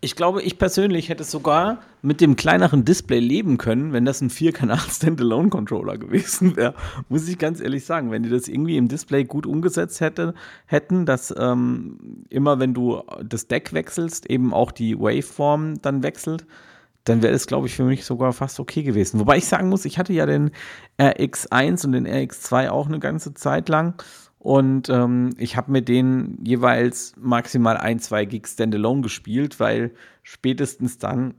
[0.02, 4.30] ich glaube, ich persönlich hätte sogar mit dem kleineren Display leben können, wenn das ein
[4.30, 6.76] 4-Kanal-Standalone-Controller gewesen wäre.
[7.10, 10.36] Muss ich ganz ehrlich sagen, wenn die das irgendwie im Display gut umgesetzt hätte,
[10.68, 16.46] hätten, dass ähm, immer wenn du das Deck wechselst, eben auch die Waveform dann wechselt
[17.06, 19.20] dann wäre es, glaube ich, für mich sogar fast okay gewesen.
[19.20, 20.52] Wobei ich sagen muss, ich hatte ja den
[21.00, 24.02] RX1 und den RX2 auch eine ganze Zeit lang.
[24.40, 29.92] Und ähm, ich habe mit denen jeweils maximal ein, zwei Gig Standalone gespielt, weil
[30.24, 31.36] spätestens dann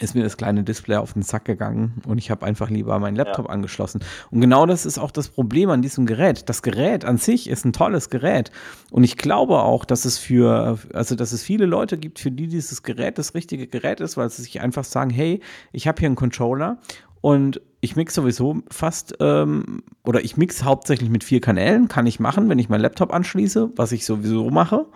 [0.00, 3.16] ist mir das kleine Display auf den Sack gegangen und ich habe einfach lieber meinen
[3.16, 3.52] Laptop ja.
[3.52, 4.00] angeschlossen.
[4.30, 6.48] Und genau das ist auch das Problem an diesem Gerät.
[6.48, 8.50] Das Gerät an sich ist ein tolles Gerät
[8.90, 12.48] und ich glaube auch, dass es für also dass es viele Leute gibt, für die
[12.48, 15.40] dieses Gerät das richtige Gerät ist, weil sie sich einfach sagen, hey,
[15.72, 16.78] ich habe hier einen Controller
[17.20, 22.20] und ich mix sowieso fast ähm, oder ich mix hauptsächlich mit vier Kanälen, kann ich
[22.20, 24.86] machen, wenn ich meinen Laptop anschließe, was ich sowieso mache.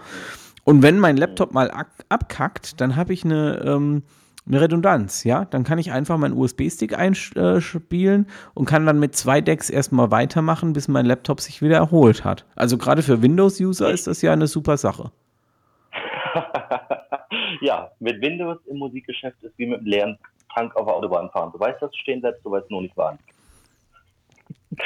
[0.65, 1.71] Und wenn mein Laptop mal
[2.11, 4.03] abkackt, dann habe ich eine ähm,
[4.49, 5.45] eine Redundanz, ja.
[5.45, 10.73] Dann kann ich einfach meinen USB-Stick einspielen und kann dann mit zwei Decks erstmal weitermachen,
[10.73, 12.45] bis mein Laptop sich wieder erholt hat.
[12.57, 15.11] Also gerade für Windows-User ist das ja eine super Sache.
[17.61, 20.19] ja, mit Windows im Musikgeschäft ist wie mit einem leeren
[20.55, 21.51] Tank auf der Autobahn fahren.
[21.53, 23.19] Du weißt, dass du stehen bleibst, du weißt nur nicht wann.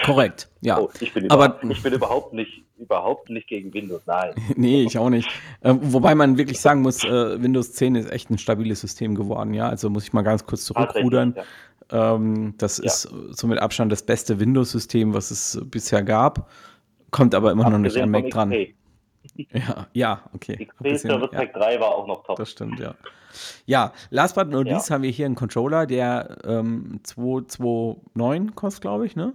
[0.04, 0.78] Korrekt, ja.
[0.78, 4.34] Oh, ich, bin Aber, ich bin überhaupt nicht, überhaupt nicht gegen Windows, nein.
[4.56, 5.28] nee, ich auch nicht.
[5.62, 9.52] Ähm, wobei man wirklich sagen muss, äh, Windows 10 ist echt ein stabiles System geworden,
[9.54, 9.68] ja.
[9.68, 11.34] Also muss ich mal ganz kurz zurückrudern.
[11.90, 12.14] Ja.
[12.14, 12.84] Ähm, das ja.
[12.84, 16.48] ist so mit Abstand das beste Windows-System, was es bisher gab.
[17.10, 18.54] Kommt aber immer Abgesehen noch nicht an Mac dran.
[19.36, 20.66] Ja, ja, okay.
[20.66, 22.36] XP Service Pack 3 war auch noch top.
[22.36, 22.96] Das stimmt, ja.
[23.66, 29.06] Ja, last but not least haben wir hier einen Controller, der ähm, 229 kostet, glaube
[29.06, 29.32] ich, ne?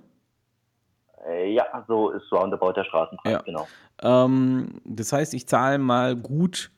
[1.28, 3.42] Äh, ja, so ist roundabout der Straßenpreis, ja.
[3.42, 3.68] genau.
[4.02, 6.72] Ähm, das heißt, ich zahle mal gut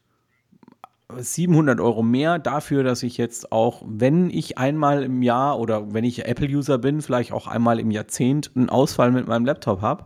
[1.16, 6.04] 700 Euro mehr dafür, dass ich jetzt auch, wenn ich einmal im Jahr oder wenn
[6.04, 10.06] ich Apple-User bin, vielleicht auch einmal im Jahrzehnt einen Ausfall mit meinem Laptop habe,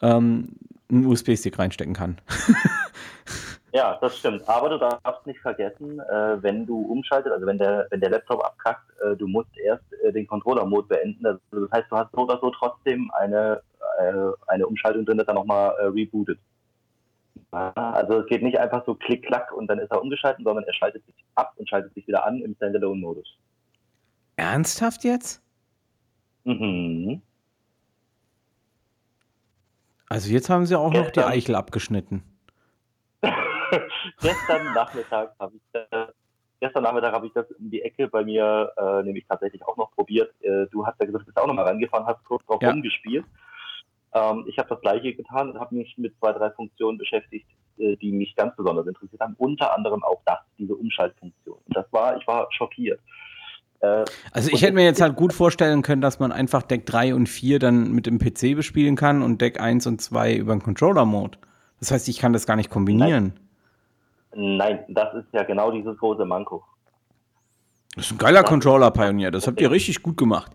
[0.00, 0.56] ähm,
[0.90, 2.18] einen USB-Stick reinstecken kann.
[3.72, 4.48] Ja, das stimmt.
[4.48, 8.42] Aber du darfst nicht vergessen, äh, wenn du umschaltest, also wenn der, wenn der Laptop
[8.42, 11.26] abkackt, äh, du musst erst äh, den Controller-Mode beenden.
[11.26, 13.60] Also das heißt, du hast so oder so trotzdem eine,
[13.98, 16.38] äh, eine Umschaltung drin, dass er nochmal äh, rebootet.
[17.50, 21.04] Also es geht nicht einfach so klick-klack und dann ist er umgeschaltet, sondern er schaltet
[21.06, 23.38] sich ab und schaltet sich wieder an im Standalone-Modus.
[24.36, 25.42] Ernsthaft jetzt?
[26.44, 27.22] Mhm.
[30.08, 32.22] Also jetzt haben sie auch Gestern, noch die Eichel abgeschnitten.
[34.20, 36.08] gestern Nachmittag habe ich das,
[36.60, 39.90] gestern Nachmittag habe ich das in die Ecke bei mir äh, nämlich tatsächlich auch noch
[39.92, 40.32] probiert.
[40.42, 42.70] Äh, du hast ja gesagt, du bist auch noch mal rangefahren, hast kurz drauf ja.
[42.70, 43.24] rumgespielt.
[44.14, 47.46] Ähm, ich habe das gleiche getan und habe mich mit zwei, drei Funktionen beschäftigt,
[47.78, 49.34] äh, die mich ganz besonders interessiert haben.
[49.38, 51.58] Unter anderem auch das, diese Umschaltfunktion.
[51.66, 53.00] Und das war, ich war schockiert.
[53.80, 57.14] Äh, also ich hätte mir jetzt halt gut vorstellen können, dass man einfach Deck 3
[57.14, 60.62] und 4 dann mit dem PC bespielen kann und Deck 1 und 2 über den
[60.62, 61.38] Controller-Mode.
[61.80, 63.34] Das heißt, ich kann das gar nicht kombinieren.
[63.34, 63.47] Nein.
[64.40, 66.62] Nein, das ist ja genau dieses große Manko.
[67.96, 69.32] Das ist ein geiler Controller, Pioneer.
[69.32, 70.52] Das habt ihr richtig gut gemacht.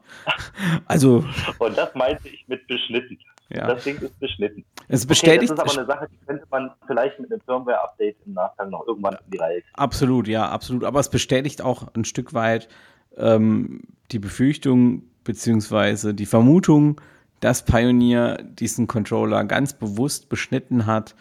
[0.86, 1.26] Also.
[1.60, 3.20] Und das meinte ich mit beschnitten.
[3.50, 3.68] Ja.
[3.68, 4.64] Das Ding ist beschnitten.
[4.88, 5.52] Es bestätigt.
[5.52, 8.70] Okay, das ist aber eine Sache, die könnte man vielleicht mit einem Firmware-Update im Nachgang
[8.70, 9.76] noch irgendwann in die Reihe kriegen.
[9.76, 10.86] Absolut, ja, absolut.
[10.86, 12.70] Aber es bestätigt auch ein Stück weit
[13.18, 17.02] ähm, die Befürchtung beziehungsweise die Vermutung,
[17.42, 21.16] dass Pioneer diesen Controller ganz bewusst beschnitten hat,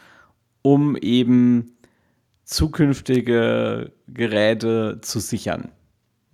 [0.62, 1.76] um eben
[2.44, 5.70] zukünftige Geräte zu sichern.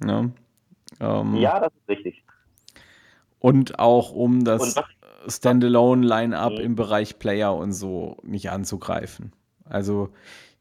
[0.00, 0.32] Ne?
[1.00, 2.24] Ähm, ja, das ist richtig.
[3.38, 4.74] Und auch um das
[5.26, 6.58] Standalone-Line-Up mhm.
[6.58, 9.32] im Bereich Player und so nicht anzugreifen.
[9.64, 10.10] Also,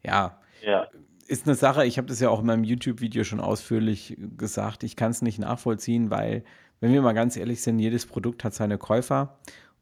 [0.03, 0.39] ja.
[0.65, 0.87] ja.
[1.27, 4.83] Ist eine Sache, ich habe das ja auch in meinem YouTube-Video schon ausführlich gesagt.
[4.83, 6.43] Ich kann es nicht nachvollziehen, weil,
[6.79, 9.37] wenn wir mal ganz ehrlich sind, jedes Produkt hat seine Käufer.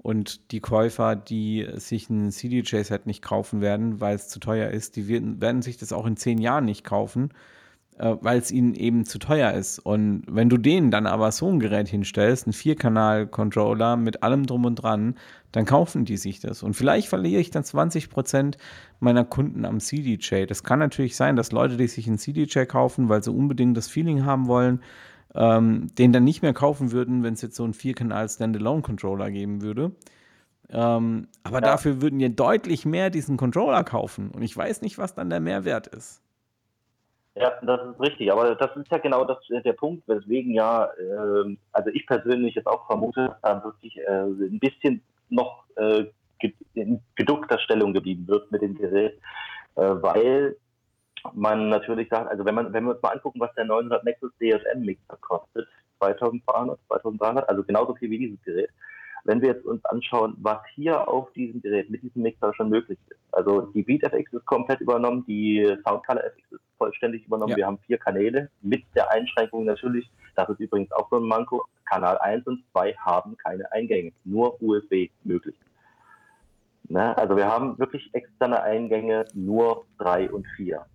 [0.05, 4.97] Und die Käufer, die sich ein CDJ-Set nicht kaufen werden, weil es zu teuer ist,
[4.97, 7.31] die werden, sich das auch in zehn Jahren nicht kaufen,
[7.97, 9.79] äh, weil es ihnen eben zu teuer ist.
[9.79, 14.65] Und wenn du denen dann aber so ein Gerät hinstellst, einen Vierkanal-Controller mit allem drum
[14.65, 15.15] und dran,
[15.51, 16.61] dann kaufen die sich das.
[16.61, 18.59] Und vielleicht verliere ich dann 20 Prozent
[18.99, 20.45] meiner Kunden am CDJ.
[20.45, 23.87] Das kann natürlich sein, dass Leute, die sich einen CDJ kaufen, weil sie unbedingt das
[23.87, 24.81] Feeling haben wollen,
[25.35, 29.61] ähm, den dann nicht mehr kaufen würden, wenn es jetzt so einen Vierkanal Standalone-Controller geben
[29.61, 29.91] würde.
[30.69, 31.61] Ähm, aber ja.
[31.61, 34.31] dafür würden ja deutlich mehr diesen Controller kaufen.
[34.31, 36.21] Und ich weiß nicht, was dann der Mehrwert ist.
[37.35, 38.31] Ja, das ist richtig.
[38.31, 42.67] Aber das ist ja genau das, der Punkt, weswegen ja, äh, also ich persönlich jetzt
[42.67, 46.05] auch vermute, dass da wirklich äh, ein bisschen noch äh,
[46.75, 49.19] in geduckter Stellung geblieben wird mit dem Gerät,
[49.75, 50.55] äh, weil
[51.33, 54.31] man natürlich sagt, also wenn man, wenn wir uns mal angucken, was der 900 Nexus
[54.39, 55.67] DSM Mixer kostet,
[55.99, 58.69] 2200, 2300, also genauso viel wie dieses Gerät,
[59.23, 62.99] wenn wir jetzt uns anschauen, was hier auf diesem Gerät mit diesem Mixer schon möglich
[63.09, 63.19] ist.
[63.31, 67.51] Also die BeatFX ist komplett übernommen, die Soundcolor FX ist vollständig übernommen.
[67.51, 67.57] Ja.
[67.57, 71.65] Wir haben vier Kanäle mit der Einschränkung natürlich, das ist übrigens auch so ein Manko,
[71.85, 75.55] Kanal 1 und 2 haben keine Eingänge, nur USB möglich.
[76.87, 77.17] Ne?
[77.17, 80.85] Also wir haben wirklich externe Eingänge, nur 3 und 4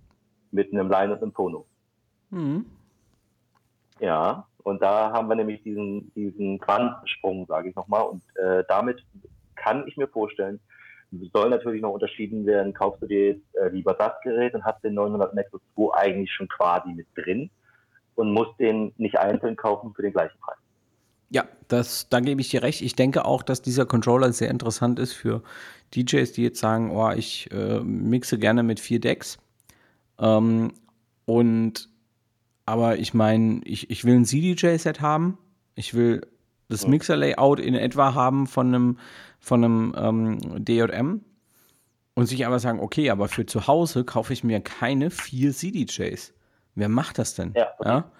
[0.50, 1.66] mit einem Line und einem Phono.
[2.30, 2.66] Mhm.
[4.00, 8.04] Ja, und da haben wir nämlich diesen, diesen Quantensprung, sage ich nochmal.
[8.04, 9.04] Und äh, damit
[9.56, 10.60] kann ich mir vorstellen,
[11.32, 14.82] soll natürlich noch unterschieden werden, kaufst du dir jetzt äh, lieber das Gerät und hast
[14.84, 17.50] den 900 Nexus 2 eigentlich schon quasi mit drin
[18.14, 20.58] und musst den nicht einzeln kaufen für den gleichen Preis.
[21.30, 22.82] Ja, das, da gebe ich dir recht.
[22.82, 25.42] Ich denke auch, dass dieser Controller sehr interessant ist für
[25.94, 29.38] DJs, die jetzt sagen, oh, ich äh, mixe gerne mit vier Decks.
[30.20, 30.72] Ähm,
[31.24, 31.88] und
[32.66, 35.38] aber ich meine, ich, ich will ein CDJ-Set haben.
[35.74, 36.20] Ich will
[36.68, 38.98] das Mixer-Layout in etwa haben von einem,
[39.40, 41.22] von einem ähm, DJM.
[42.14, 46.34] Und sich aber sagen, okay, aber für zu Hause kaufe ich mir keine vier CDJs.
[46.74, 47.54] Wer macht das denn?
[47.56, 47.68] Ja.
[47.84, 48.10] ja?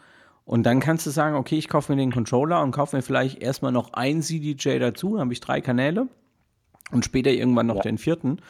[0.44, 3.42] Und dann kannst du sagen, okay, ich kaufe mir den Controller und kaufe mir vielleicht
[3.42, 6.08] erstmal noch ein CDJ dazu, dann habe ich drei Kanäle
[6.90, 7.82] und später irgendwann noch ja.
[7.82, 8.40] den vierten.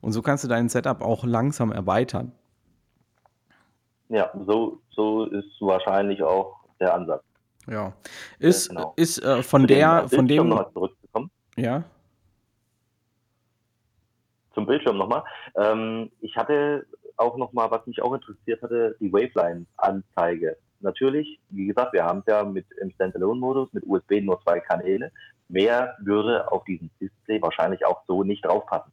[0.00, 2.32] Und so kannst du dein Setup auch langsam erweitern.
[4.10, 7.22] Ja, so, so ist wahrscheinlich auch der Ansatz.
[7.68, 7.92] Ja.
[8.40, 8.92] Ist, ja, genau.
[8.96, 10.48] ist äh, von Zu der, von dem.
[10.48, 11.30] Noch zurückzukommen.
[11.56, 11.84] Ja.
[14.52, 15.22] Zum Bildschirm nochmal.
[15.54, 20.56] Ähm, ich hatte auch nochmal, was mich auch interessiert hatte, die Waveline-Anzeige.
[20.80, 25.12] Natürlich, wie gesagt, wir haben es ja mit im Standalone-Modus mit USB nur zwei Kanäle.
[25.48, 28.92] Mehr würde auf diesem Display wahrscheinlich auch so nicht draufpassen.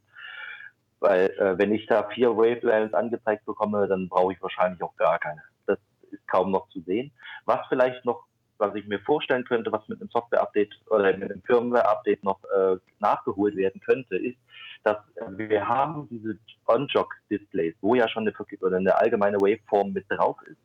[1.00, 5.20] Weil äh, wenn ich da vier Wavelengths angezeigt bekomme, dann brauche ich wahrscheinlich auch gar
[5.20, 5.42] keine.
[5.66, 5.78] Das
[6.12, 7.12] ist kaum noch zu sehen.
[7.46, 8.26] Was vielleicht noch,
[8.58, 12.78] was ich mir vorstellen könnte, was mit einem Software-Update oder mit einem Firmware-Update noch äh,
[13.00, 14.38] nachgeholt werden könnte, ist,
[14.84, 14.98] dass
[15.30, 20.58] wir haben diese On-Jog-Displays, wo ja schon eine, eine allgemeine Waveform mit drauf ist,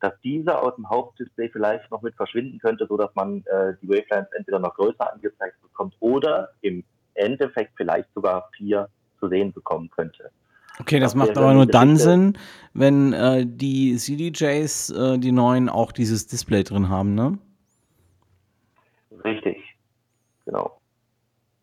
[0.00, 3.88] dass dieser aus dem Hauptdisplay vielleicht noch mit verschwinden könnte, so dass man äh, die
[3.88, 8.88] Wavelengths entweder noch größer angezeigt bekommt oder im Endeffekt vielleicht sogar vier
[9.18, 10.30] zu sehen bekommen könnte.
[10.80, 12.38] Okay, das, das macht aber nur dann Sinn,
[12.72, 17.38] wenn äh, die CDJs, äh, die neuen, auch dieses Display drin haben, ne?
[19.24, 19.56] Richtig,
[20.44, 20.80] genau.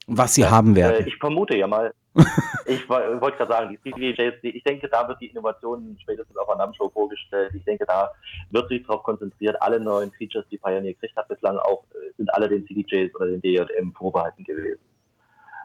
[0.07, 1.05] Was sie ja, haben werden.
[1.05, 1.93] Äh, ich vermute ja mal,
[2.65, 6.65] ich wollte gerade sagen, die CDJs, ich denke, da wird die Innovation spätestens auf einer
[6.65, 7.53] NAM-Show vorgestellt.
[7.55, 8.11] Ich denke, da
[8.51, 12.33] wird sich darauf konzentriert, alle neuen Features, die Pioneer gekriegt hat bislang, auch äh, sind
[12.33, 14.84] alle den CDJs oder den DJM vorbehalten gewesen.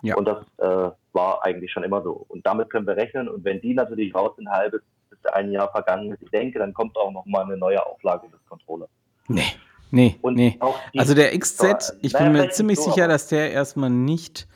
[0.02, 0.16] Ja.
[0.16, 2.24] Und das äh, war eigentlich schon immer so.
[2.28, 3.28] Und damit können wir rechnen.
[3.28, 6.58] Und wenn die natürlich raus sind, ein halbes bis ein Jahr vergangen ist, ich denke,
[6.58, 8.88] dann kommt auch nochmal eine neue Auflage des Controllers.
[9.28, 9.44] Nee.
[9.92, 10.56] Nee, und nee.
[10.96, 14.46] Also der XZ, ich bin mir ziemlich so, sicher, dass der erstmal nicht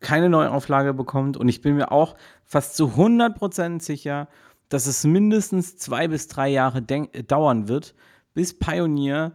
[0.00, 1.36] keine Neuauflage bekommt.
[1.36, 4.28] Und ich bin mir auch fast zu 100% sicher,
[4.68, 7.94] dass es mindestens zwei bis drei Jahre dauern wird,
[8.32, 9.32] bis Pioneer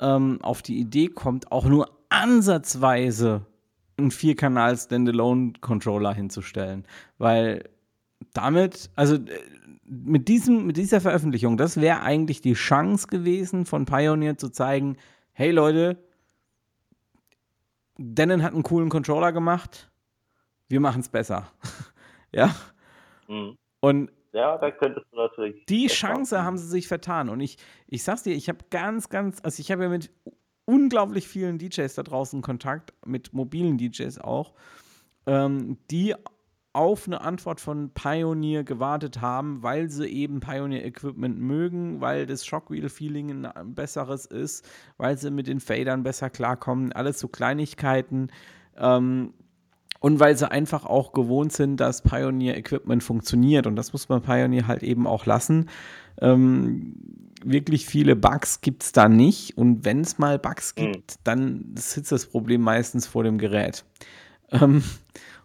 [0.00, 3.46] ähm, auf die Idee kommt, auch nur ansatzweise
[3.96, 6.86] einen Vierkanal Standalone Controller hinzustellen,
[7.18, 7.68] weil
[8.32, 9.18] damit, also
[9.84, 14.96] mit, diesem, mit dieser Veröffentlichung, das wäre eigentlich die Chance gewesen von Pioneer zu zeigen,
[15.32, 16.02] hey Leute,
[17.98, 19.90] Denon hat einen coolen Controller gemacht,
[20.68, 21.52] wir machen es besser.
[22.32, 22.54] ja.
[23.28, 23.56] Mhm.
[23.80, 25.66] Und ja, da könntest du natürlich.
[25.66, 27.28] Die Chance haben sie sich vertan.
[27.28, 30.10] Und ich, ich sag's dir, ich habe ganz, ganz, also ich habe ja mit
[30.64, 34.54] unglaublich vielen DJs da draußen Kontakt, mit mobilen DJs auch,
[35.26, 36.14] ähm, die
[36.74, 43.44] auf eine Antwort von Pioneer gewartet haben, weil sie eben Pioneer-Equipment mögen, weil das Shockwheel-Feeling
[43.44, 48.28] ein besseres ist, weil sie mit den Fadern besser klarkommen, alles so Kleinigkeiten.
[48.78, 49.34] Ähm,
[50.00, 53.66] und weil sie einfach auch gewohnt sind, dass Pioneer-Equipment funktioniert.
[53.66, 55.68] Und das muss man Pioneer halt eben auch lassen.
[56.20, 59.56] Ähm, wirklich viele Bugs gibt es da nicht.
[59.56, 60.92] Und wenn es mal Bugs hm.
[60.92, 61.20] gibt, mhm.
[61.24, 63.84] dann sitzt das Problem meistens vor dem Gerät.
[64.50, 64.82] Ähm,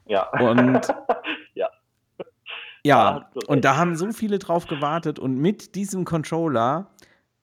[0.06, 0.30] ja.
[0.40, 0.88] Und
[1.54, 1.70] ja.
[2.84, 6.88] Ja, und da haben so viele drauf gewartet und mit diesem Controller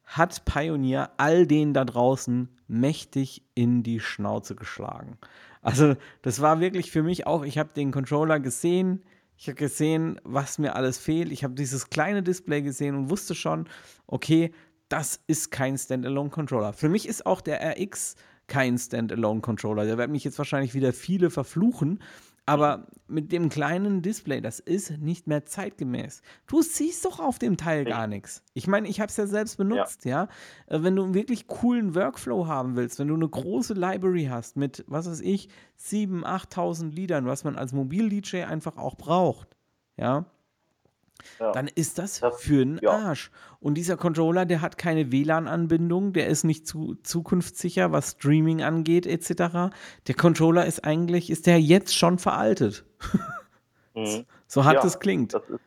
[0.05, 5.19] hat Pioneer all denen da draußen mächtig in die Schnauze geschlagen.
[5.61, 9.03] Also, das war wirklich für mich auch, ich habe den Controller gesehen,
[9.37, 11.33] ich habe gesehen, was mir alles fehlt.
[11.33, 13.69] Ich habe dieses kleine Display gesehen und wusste schon,
[14.07, 14.53] okay,
[14.89, 16.73] das ist kein Standalone-Controller.
[16.73, 18.17] Für mich ist auch der RX
[18.47, 19.87] kein Standalone-Controller.
[19.87, 22.01] Da werden mich jetzt wahrscheinlich wieder viele verfluchen,
[22.47, 26.23] aber mit dem kleinen Display, das ist nicht mehr zeitgemäß.
[26.47, 28.43] Du siehst doch auf dem Teil gar nichts.
[28.53, 30.29] Ich meine, ich habe es ja selbst benutzt, ja.
[30.69, 30.77] ja.
[30.77, 34.57] Äh, wenn du einen wirklich coolen Workflow haben willst, wenn du eine große Library hast
[34.57, 35.49] mit, was weiß ich,
[35.81, 39.57] 7.000, 8.000 Liedern, was man als Mobil-DJ einfach auch braucht,
[39.97, 40.27] ja,
[41.39, 41.53] ja.
[41.53, 42.91] dann ist das, das für einen ja.
[42.91, 43.31] Arsch.
[43.61, 49.07] Und dieser Controller, der hat keine WLAN-Anbindung, der ist nicht zu, zukunftssicher, was Streaming angeht,
[49.07, 49.75] etc.
[50.07, 52.85] Der Controller ist eigentlich, ist der jetzt schon veraltet.
[53.97, 54.27] Mhm.
[54.49, 55.35] So hart ja, es klingt.
[55.35, 55.61] Ist,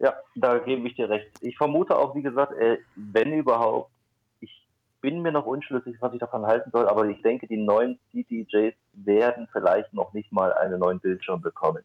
[0.00, 1.30] ja, da gebe ich dir recht.
[1.40, 3.90] Ich vermute auch, wie gesagt, äh, wenn überhaupt,
[4.40, 4.66] ich
[5.00, 8.74] bin mir noch unschlüssig, was ich davon halten soll, aber ich denke, die neuen CDJs
[8.92, 11.82] werden vielleicht noch nicht mal einen neuen Bildschirm bekommen.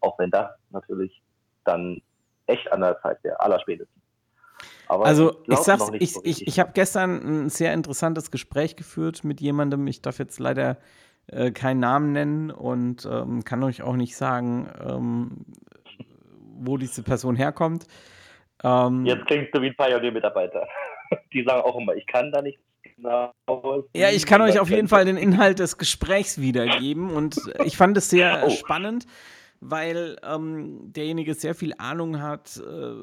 [0.00, 1.22] Auch wenn das natürlich
[1.66, 2.00] dann
[2.46, 4.02] echt an der Zeit wäre, allerspätestens.
[4.88, 9.24] Aber also ich, sag's, ich, so ich, ich habe gestern ein sehr interessantes Gespräch geführt
[9.24, 10.78] mit jemandem, ich darf jetzt leider
[11.26, 15.46] äh, keinen Namen nennen und ähm, kann euch auch nicht sagen, ähm,
[16.58, 17.86] wo diese Person herkommt.
[18.62, 20.66] Ähm, jetzt klingst du wie ein Pioneer-Mitarbeiter.
[21.32, 23.32] Die sagen auch immer, ich kann da nicht genau.
[23.94, 27.96] Ja, ich kann euch auf jeden Fall den Inhalt des Gesprächs wiedergeben und ich fand
[27.96, 28.50] es sehr oh.
[28.50, 29.06] spannend
[29.60, 32.94] weil ähm, derjenige sehr viel Ahnung hat, äh,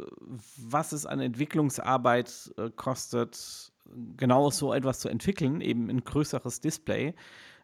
[0.57, 3.71] was es an Entwicklungsarbeit äh, kostet,
[4.17, 7.13] genau so etwas zu entwickeln, eben ein größeres Display.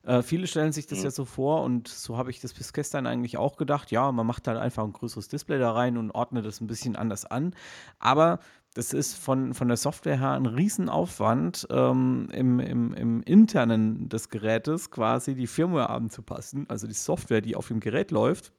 [0.04, 1.06] Äh, viele stellen sich das mhm.
[1.06, 3.92] ja so vor und so habe ich das bis gestern eigentlich auch gedacht.
[3.92, 6.96] Ja, man macht halt einfach ein größeres Display da rein und ordnet das ein bisschen
[6.96, 7.54] anders an.
[8.00, 8.40] Aber
[8.76, 14.30] das ist von, von der Software her ein Riesenaufwand, ähm, im, im, im internen des
[14.30, 18.54] Gerätes quasi die Firmware anzupassen, also die Software, die auf dem Gerät läuft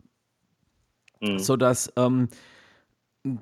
[1.20, 1.38] mhm.
[1.38, 2.28] sodass ähm,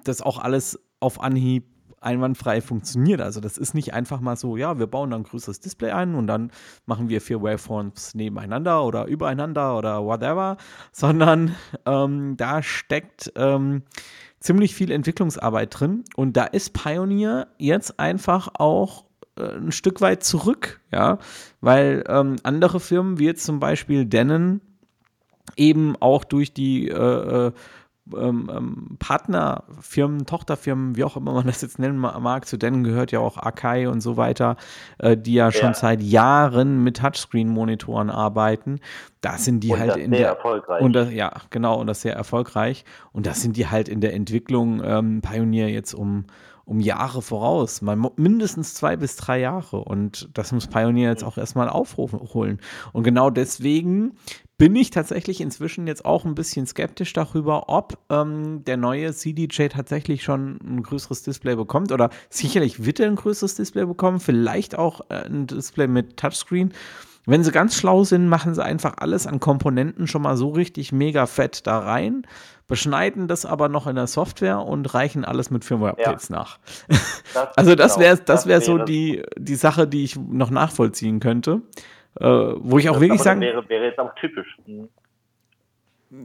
[0.05, 1.64] das auch alles auf Anhieb
[2.01, 3.21] einwandfrei funktioniert.
[3.21, 6.14] Also das ist nicht einfach mal so, ja, wir bauen dann ein größeres Display ein
[6.14, 6.53] und dann
[6.87, 10.57] machen wir vier Waveforms nebeneinander oder übereinander oder whatever,
[10.93, 11.55] sondern
[11.87, 13.83] ähm, da steckt ähm,
[14.41, 19.05] ziemlich viel Entwicklungsarbeit drin und da ist Pioneer jetzt einfach auch
[19.37, 21.19] äh, ein Stück weit zurück, ja,
[21.61, 24.61] weil ähm, andere Firmen wie jetzt zum Beispiel Denon
[25.57, 27.53] eben auch durch die äh, äh,
[28.17, 33.13] ähm, ähm, Partnerfirmen, Tochterfirmen, wie auch immer man das jetzt nennen mag, zu denen gehört
[33.13, 34.57] ja auch Akai und so weiter,
[34.99, 38.81] äh, die ja, ja, schon seit Jahren mit Touchscreen-Monitoren arbeiten.
[39.21, 40.39] Da sind die und halt in der.
[40.81, 42.85] Und das, ja, genau, und das sehr erfolgreich.
[43.13, 46.25] Und da sind die halt in der Entwicklung ähm, Pionier jetzt um
[46.65, 49.79] um Jahre voraus, mal mindestens zwei bis drei Jahre.
[49.79, 52.61] Und das muss Pioneer jetzt auch erstmal aufholen.
[52.93, 54.19] Und genau deswegen
[54.59, 59.68] bin ich tatsächlich inzwischen jetzt auch ein bisschen skeptisch darüber, ob ähm, der neue CDJ
[59.68, 61.92] tatsächlich schon ein größeres Display bekommt.
[61.92, 66.75] Oder sicherlich wird er ein größeres Display bekommen, vielleicht auch äh, ein Display mit Touchscreen.
[67.25, 70.92] Wenn sie ganz schlau sind, machen sie einfach alles an Komponenten schon mal so richtig
[70.92, 72.27] mega fett da rein,
[72.66, 76.37] beschneiden das aber noch in der Software und reichen alles mit Firmware-Updates ja.
[76.37, 76.59] nach.
[77.35, 81.62] Das also das wäre das wär so die, die Sache, die ich noch nachvollziehen könnte.
[82.21, 83.41] Äh, wo ich auch das wirklich sagen.
[83.41, 84.57] Wäre, wäre jetzt auch typisch.
[84.67, 84.89] Mhm.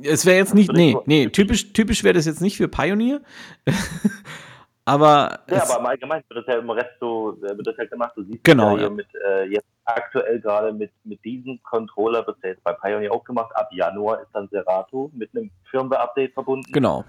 [0.04, 3.22] Es wäre jetzt nicht, nee, nee, typisch, typisch wäre das jetzt nicht für Pioneer.
[4.86, 5.40] aber.
[5.50, 8.14] Ja, aber im Allgemeinen wird das ja im Rest so, wird das ja gemacht.
[8.16, 12.38] Du siehst genau, ja hier mit, äh, jetzt aktuell gerade mit, mit diesem Controller, wird
[12.44, 13.52] ja jetzt bei Pioneer auch gemacht.
[13.56, 16.72] Ab Januar ist dann Serato mit einem Firmware-Update verbunden.
[16.72, 17.04] Genau.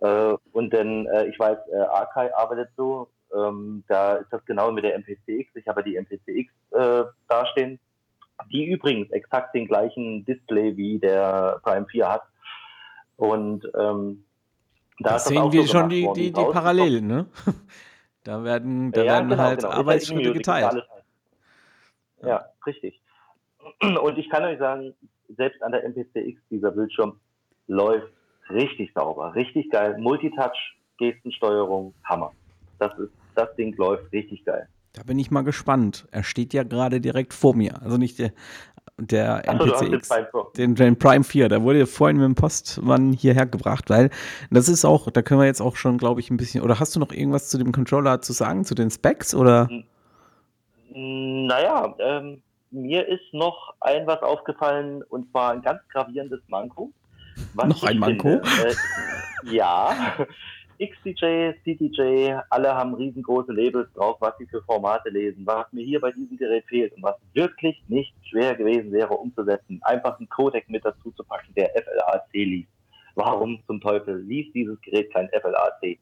[0.00, 4.70] Äh, und dann, äh, ich weiß, äh, Arkai arbeitet so, ähm, da ist das genau
[4.70, 5.54] mit der MPCX.
[5.54, 7.78] Ich habe die MPCX äh, dastehen,
[8.52, 12.22] die übrigens exakt den gleichen Display wie der Prime 4 hat.
[13.16, 14.24] Und ähm,
[14.98, 17.26] da das sehen wir so schon die, die, die Parallelen, ne?
[18.24, 19.70] Da werden, da ja, werden genau, halt genau.
[19.70, 20.84] Arbeitsschritte geteilt.
[22.22, 23.00] Ja, richtig.
[24.02, 24.94] Und ich kann euch sagen,
[25.28, 27.20] selbst an der MPCX, dieser Bildschirm
[27.68, 28.12] läuft
[28.50, 29.96] richtig sauber, richtig geil.
[29.98, 32.32] Multitouch, Gestensteuerung, Hammer.
[32.80, 34.68] Das ist, das Ding läuft richtig geil.
[34.96, 36.08] Da bin ich mal gespannt.
[36.10, 37.82] Er steht ja gerade direkt vor mir.
[37.82, 38.32] Also nicht der,
[38.96, 40.08] der so, NPCX,
[40.56, 41.50] den, den, Prime 4.
[41.50, 44.08] Der wurde vorhin mit dem Postmann hierher gebracht, weil
[44.50, 46.62] das ist auch, da können wir jetzt auch schon, glaube ich, ein bisschen.
[46.62, 49.34] Oder hast du noch irgendwas zu dem Controller zu sagen, zu den Specs?
[49.34, 49.68] Oder?
[50.88, 52.40] Naja, ähm,
[52.70, 56.90] mir ist noch ein was aufgefallen und zwar ein ganz gravierendes Manko.
[57.54, 58.40] noch ein Manko?
[58.42, 60.16] Finde, äh, ja.
[60.78, 65.46] XDJ, CDJ, alle haben riesengroße Labels drauf, was sie für Formate lesen.
[65.46, 69.80] Was mir hier bei diesem Gerät fehlt und was wirklich nicht schwer gewesen wäre umzusetzen,
[69.82, 72.70] einfach einen Codec mit dazu zu packen, der FLAC liest.
[73.14, 75.98] Warum zum Teufel liest dieses Gerät kein FLAC?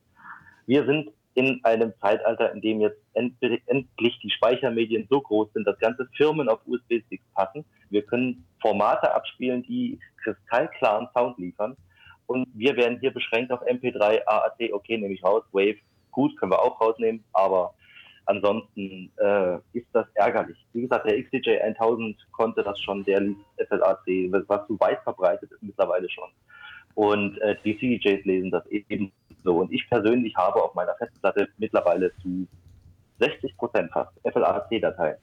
[0.66, 5.78] Wir sind in einem Zeitalter, in dem jetzt endlich die Speichermedien so groß sind, dass
[5.78, 7.64] ganze Firmen auf USB-Sticks passen.
[7.90, 11.76] Wir können Formate abspielen, die kristallklaren Sound liefern.
[12.26, 15.76] Und wir werden hier beschränkt auf MP3, AAC, okay, nehme ich raus, Wave,
[16.10, 17.74] gut, können wir auch rausnehmen, aber
[18.26, 20.56] ansonsten äh, ist das ärgerlich.
[20.72, 24.06] Wie gesagt, der XDJ 1000 konnte das schon, der liest FLAC,
[24.48, 26.30] was so weit verbreitet ist mittlerweile schon.
[26.94, 29.12] Und äh, die CDJs lesen das eben
[29.42, 29.58] so.
[29.58, 32.46] Und ich persönlich habe auf meiner Festplatte mittlerweile zu
[33.18, 35.16] 60 Prozent fast FLAC-Dateien.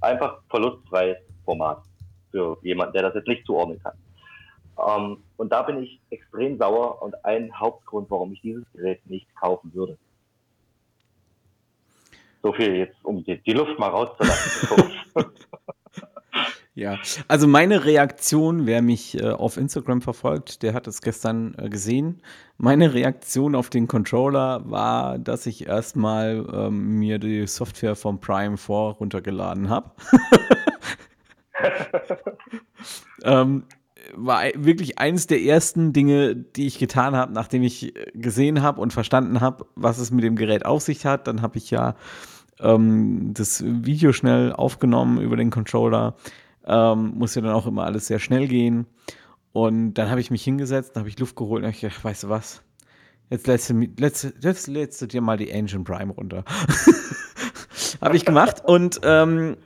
[0.00, 1.82] Einfach verlustfreies Format
[2.30, 3.94] für jemanden, der das jetzt nicht zuordnen kann.
[4.78, 9.26] Ähm, und da bin ich extrem sauer und ein Hauptgrund, warum ich dieses Gerät nicht
[9.36, 9.96] kaufen würde.
[12.42, 14.68] So viel jetzt, um die, die Luft mal rauszulassen.
[16.74, 21.70] ja, also meine Reaktion, wer mich äh, auf Instagram verfolgt, der hat es gestern äh,
[21.70, 22.20] gesehen.
[22.58, 28.58] Meine Reaktion auf den Controller war, dass ich erstmal ähm, mir die Software vom Prime
[28.58, 29.92] 4 runtergeladen habe.
[33.24, 33.64] ähm,
[34.14, 38.92] war wirklich eines der ersten Dinge, die ich getan habe, nachdem ich gesehen habe und
[38.92, 41.26] verstanden habe, was es mit dem Gerät auf sich hat.
[41.26, 41.96] Dann habe ich ja
[42.60, 46.16] ähm, das Video schnell aufgenommen über den Controller.
[46.66, 48.86] Ähm, muss ja dann auch immer alles sehr schnell gehen.
[49.52, 52.28] Und dann habe ich mich hingesetzt, habe ich Luft geholt und habe gedacht, weißt du
[52.28, 52.62] was?
[53.30, 56.44] Jetzt lädst du, lädst, jetzt lädst du dir mal die Engine Prime runter.
[58.00, 59.56] habe ich gemacht und ähm,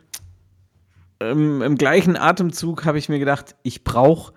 [1.21, 4.33] ähm, im gleichen Atemzug habe ich mir gedacht, ich brauche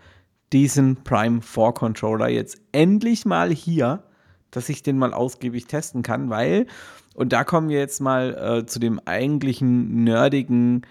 [0.51, 4.03] diesen Prime 4 Controller jetzt endlich mal hier,
[4.49, 6.67] dass ich den mal ausgiebig testen kann, weil,
[7.13, 10.85] und da kommen wir jetzt mal äh, zu dem eigentlichen nerdigen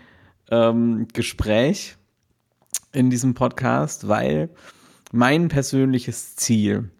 [0.51, 1.97] ähm, Gespräch
[2.93, 4.51] in diesem Podcast, weil
[5.13, 6.91] mein persönliches Ziel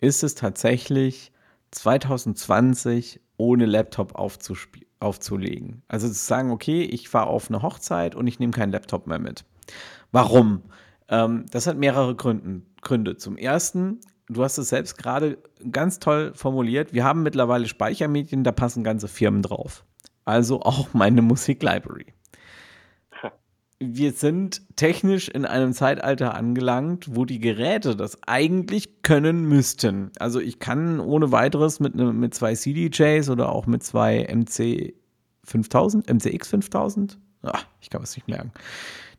[0.00, 1.32] ist es tatsächlich,
[1.70, 5.82] 2020 ohne Laptop aufzuspielen aufzulegen.
[5.88, 9.18] Also zu sagen, okay, ich fahre auf eine Hochzeit und ich nehme keinen Laptop mehr
[9.18, 9.44] mit.
[10.12, 10.62] Warum?
[11.08, 13.16] Ähm, das hat mehrere Gründen, Gründe.
[13.16, 15.38] Zum ersten, du hast es selbst gerade
[15.70, 19.84] ganz toll formuliert, wir haben mittlerweile Speichermedien, da passen ganze Firmen drauf.
[20.24, 22.06] Also auch meine Musiklibrary
[23.82, 30.12] wir sind technisch in einem Zeitalter angelangt, wo die Geräte das eigentlich können müssten.
[30.18, 34.92] Also ich kann ohne weiteres mit, ne, mit zwei CDJs oder auch mit zwei MC
[35.44, 38.52] 5000, MCX 5000, ach, ich kann es nicht merken,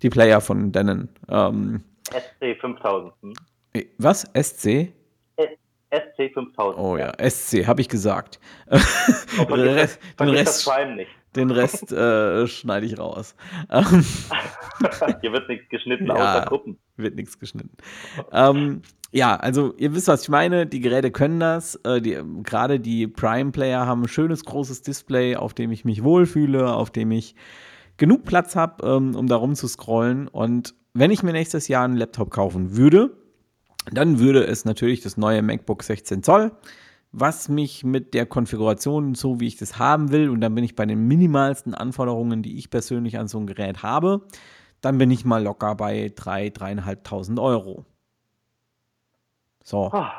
[0.03, 1.09] die Player von Denon.
[1.27, 3.13] Ähm, SC 5000.
[3.21, 3.33] Hm?
[3.97, 4.29] Was?
[4.39, 4.93] SC?
[5.91, 6.77] SC 5000.
[6.79, 8.39] Oh ja, SC, habe ich gesagt.
[8.69, 11.09] den Rest, den Rest, nicht.
[11.35, 13.35] Den Rest äh, schneide ich raus.
[15.21, 16.77] Hier wird nichts geschnitten, ja, außer Gruppen.
[16.97, 17.71] Wird nichts geschnitten.
[18.31, 20.65] ähm, ja, also ihr wisst, was ich meine.
[20.65, 21.75] Die Geräte können das.
[21.83, 26.73] Äh, die, Gerade die Prime-Player haben ein schönes großes Display, auf dem ich mich wohlfühle,
[26.73, 27.35] auf dem ich
[27.97, 30.27] genug Platz habe, ähm, um da rumzuscrollen.
[30.27, 33.11] Und wenn ich mir nächstes Jahr einen Laptop kaufen würde,
[33.91, 36.51] dann würde es natürlich das neue MacBook 16 Zoll
[37.11, 40.75] was mich mit der Konfiguration, so wie ich das haben will, und dann bin ich
[40.75, 44.27] bei den minimalsten Anforderungen, die ich persönlich an so ein Gerät habe,
[44.79, 47.85] dann bin ich mal locker bei 3.000, 3.500 Euro.
[49.63, 49.91] So.
[49.91, 50.13] Ah.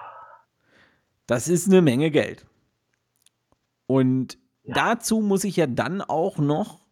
[1.26, 2.46] Das ist eine Menge Geld.
[3.86, 4.74] Und ja.
[4.74, 6.82] dazu muss ich ja dann auch noch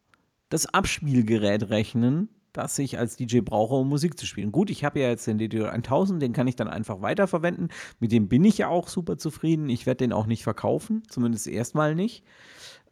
[0.49, 4.53] das Abspielgerät rechnen, das ich als DJ brauche, um Musik zu spielen.
[4.53, 7.69] Gut, ich habe ja jetzt den DDO 1000, den kann ich dann einfach weiterverwenden.
[7.99, 9.69] Mit dem bin ich ja auch super zufrieden.
[9.69, 12.25] Ich werde den auch nicht verkaufen, zumindest erstmal nicht.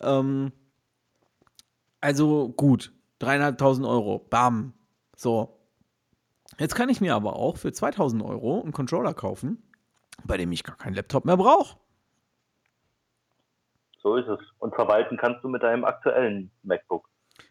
[0.01, 0.53] Ähm,
[2.01, 4.75] also gut, dreieinhalbtausend Euro, bam.
[5.17, 5.59] So.
[6.59, 9.63] Jetzt kann ich mir aber auch für 2000 Euro einen Controller kaufen,
[10.25, 11.79] bei dem ich gar keinen Laptop mehr brauche.
[14.03, 14.41] So ist es.
[14.59, 17.09] Und verwalten kannst du mit deinem aktuellen MacBook.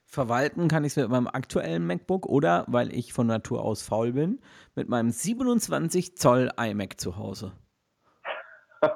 [0.10, 4.14] Verwalten kann ich es mit meinem aktuellen MacBook oder, weil ich von Natur aus faul
[4.14, 4.40] bin,
[4.74, 7.52] mit meinem 27 Zoll iMac zu Hause.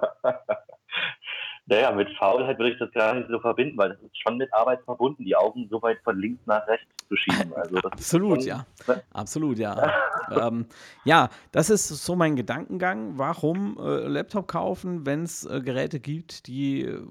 [1.71, 4.53] Naja, mit Faulheit würde ich das gar nicht so verbinden, weil das ist schon mit
[4.53, 7.53] Arbeit verbunden, die Augen so weit von links nach rechts zu schieben.
[7.55, 8.65] Also Absolut, schon, ja.
[8.87, 9.03] Ne?
[9.13, 9.93] Absolut, ja.
[10.31, 10.65] ähm,
[11.05, 13.17] ja, das ist so mein Gedankengang.
[13.17, 17.01] Warum äh, Laptop kaufen, wenn es äh, Geräte gibt, die äh,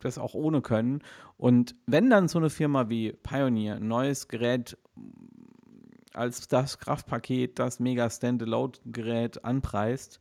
[0.00, 1.02] das auch ohne können?
[1.36, 4.76] Und wenn dann so eine Firma wie Pioneer ein neues Gerät
[6.14, 10.20] als das Kraftpaket, das mega Standalone-Gerät anpreist,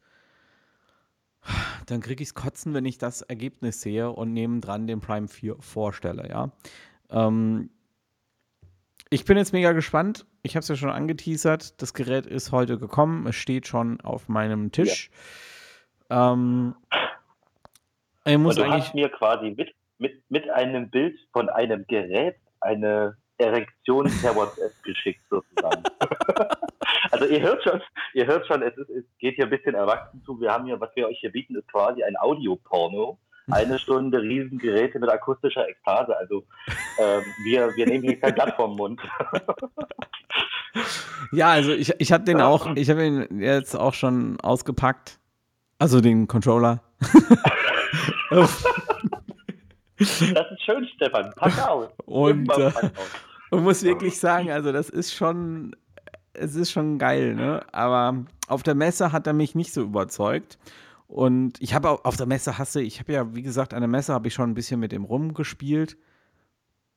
[1.85, 5.57] dann kriege ich es kotzen, wenn ich das Ergebnis sehe und nebendran den Prime 4
[5.59, 6.51] vorstelle, ja.
[7.09, 7.69] Ähm,
[9.09, 10.25] ich bin jetzt mega gespannt.
[10.43, 11.81] Ich habe es ja schon angeteasert.
[11.81, 13.25] Das Gerät ist heute gekommen.
[13.27, 15.09] Es steht schon auf meinem Tisch.
[16.09, 16.33] Ja.
[16.33, 16.75] Ähm,
[18.27, 22.35] ich muss und du hast mir quasi mit, mit, mit einem Bild von einem Gerät
[22.61, 25.83] eine Erektion per WhatsApp geschickt, sozusagen.
[27.11, 27.81] also ihr hört schon,
[28.13, 30.39] ihr hört schon, es, ist, es geht hier ein bisschen erwachsen zu.
[30.39, 33.19] Wir haben hier, was wir euch hier bieten, ist quasi ein Audioporno.
[33.49, 36.17] Eine Stunde Riesengeräte mit akustischer Ekstase.
[36.17, 36.43] Also
[36.99, 38.99] ähm, wir, wir nehmen hier kein Blatt vom Mund.
[41.31, 45.16] ja, also ich, ich habe den auch, ich habe ihn jetzt auch schon ausgepackt.
[45.79, 46.81] Also den Controller.
[48.31, 48.61] das
[49.99, 51.31] ist schön, Stefan.
[51.35, 51.89] Pack aus.
[52.05, 52.71] Und, äh,
[53.51, 55.75] man muss wirklich sagen, also das ist schon,
[56.33, 57.65] es ist schon geil, ne?
[57.71, 60.57] Aber auf der Messe hat er mich nicht so überzeugt.
[61.07, 64.13] Und ich habe auf der Messe hasse, ich habe ja, wie gesagt, an der Messe
[64.13, 65.97] habe ich schon ein bisschen mit dem rumgespielt.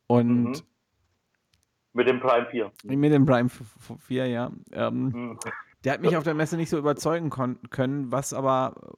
[0.07, 0.63] Und mhm.
[1.93, 2.73] mit dem Prime 4.
[2.85, 4.51] Mit dem Prime 4, ja.
[4.73, 5.39] Ähm, mhm.
[5.85, 8.95] Der hat mich auf der Messe nicht so überzeugen können, was aber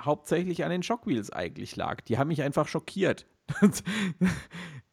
[0.00, 2.00] hauptsächlich an den Shockwheels eigentlich lag.
[2.02, 3.26] Die haben mich einfach schockiert.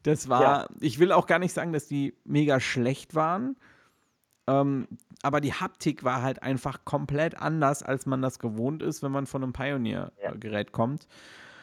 [0.04, 0.68] Das war, ja.
[0.80, 3.58] ich will auch gar nicht sagen, dass die mega schlecht waren,
[4.48, 4.88] ähm,
[5.22, 9.26] aber die Haptik war halt einfach komplett anders, als man das gewohnt ist, wenn man
[9.26, 10.72] von einem Pioneer-Gerät ja.
[10.72, 11.08] kommt.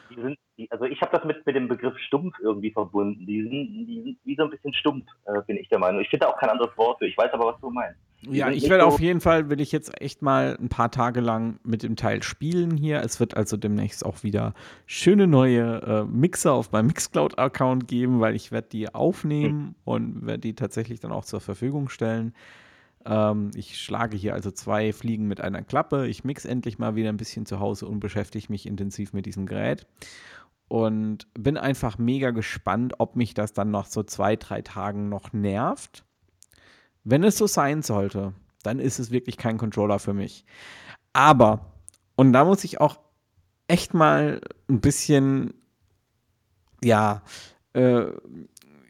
[0.09, 3.25] Die sind, die, also ich habe das mit, mit dem Begriff stumpf irgendwie verbunden.
[3.25, 3.51] Die sind,
[3.87, 6.01] die sind wie so ein bisschen stumpf, äh, bin ich der Meinung.
[6.01, 7.07] Ich finde auch kein anderes Wort für.
[7.07, 7.99] Ich weiß aber, was du meinst.
[8.21, 11.19] Ja, ich werde so auf jeden Fall, will ich jetzt echt mal ein paar Tage
[11.19, 13.01] lang mit dem Teil spielen hier.
[13.01, 14.53] Es wird also demnächst auch wieder
[14.85, 19.75] schöne neue äh, Mixer auf meinem Mixcloud-Account geben, weil ich werde die aufnehmen hm.
[19.85, 22.33] und werde die tatsächlich dann auch zur Verfügung stellen.
[23.07, 26.07] Ähm, ich schlage hier also zwei Fliegen mit einer Klappe.
[26.07, 29.47] Ich mix endlich mal wieder ein bisschen zu Hause und beschäftige mich intensiv mit diesem
[29.47, 29.87] Gerät.
[30.67, 35.31] Und bin einfach mega gespannt, ob mich das dann noch so zwei, drei Tagen noch
[35.31, 36.03] nervt
[37.09, 38.33] wenn es so sein sollte,
[38.63, 40.43] dann ist es wirklich kein Controller für mich.
[41.13, 41.71] Aber,
[42.17, 42.99] und da muss ich auch
[43.69, 45.53] echt mal ein bisschen,
[46.83, 47.21] ja,
[47.71, 48.07] äh,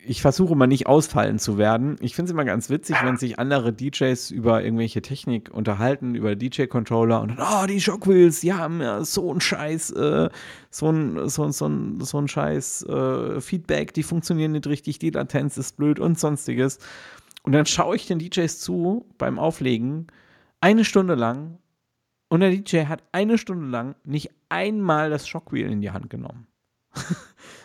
[0.07, 1.97] ich versuche mal nicht ausfallen zu werden.
[1.99, 6.35] Ich finde es immer ganz witzig, wenn sich andere DJs über irgendwelche Technik unterhalten, über
[6.35, 10.29] DJ-Controller und dann, oh, die Shockwheels, die haben ja so ein Scheiß, äh,
[10.69, 15.57] so ein, so, so, ein, so Scheiß äh, Feedback, die funktionieren nicht richtig, die Latenz
[15.57, 16.79] ist blöd und sonstiges.
[17.43, 20.07] Und dann schaue ich den DJs zu beim Auflegen
[20.61, 21.57] eine Stunde lang
[22.29, 26.46] und der DJ hat eine Stunde lang nicht einmal das Shockwheel in die Hand genommen.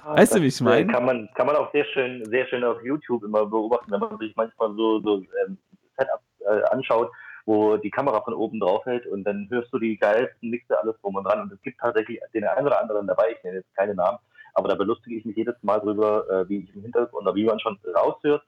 [0.04, 0.92] Ah, weißt du, wie ich meine?
[0.92, 4.18] Kann man, kann man auch sehr schön, sehr schön auf YouTube immer beobachten, wenn man
[4.18, 5.58] sich manchmal so, so ähm,
[5.96, 7.10] Setups äh, anschaut,
[7.46, 10.96] wo die Kamera von oben drauf hält und dann hörst du die geilsten Mixe, alles
[11.00, 11.42] drum und dran.
[11.42, 14.18] Und es gibt tatsächlich den einen oder anderen dabei, ich nenne jetzt keine Namen,
[14.54, 17.44] aber da belustige ich mich jedes Mal drüber, äh, wie ich im Hintergrund oder wie
[17.44, 18.42] man schon raushört,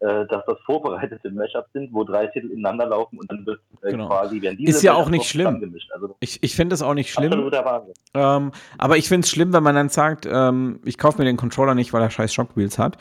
[0.00, 3.90] äh, dass das vorbereitete Mashups sind, wo drei Titel ineinander laufen und dann wird äh,
[3.90, 4.06] genau.
[4.06, 5.74] quasi werden diese Ist ja auch nicht schlimm.
[5.92, 7.50] Also, ich ich finde das auch nicht schlimm.
[8.14, 11.36] Ähm, aber ich finde es schlimm, wenn man dann sagt, ähm, ich kaufe mir den
[11.36, 12.96] Controller nicht, weil er scheiß Shockwheels hat.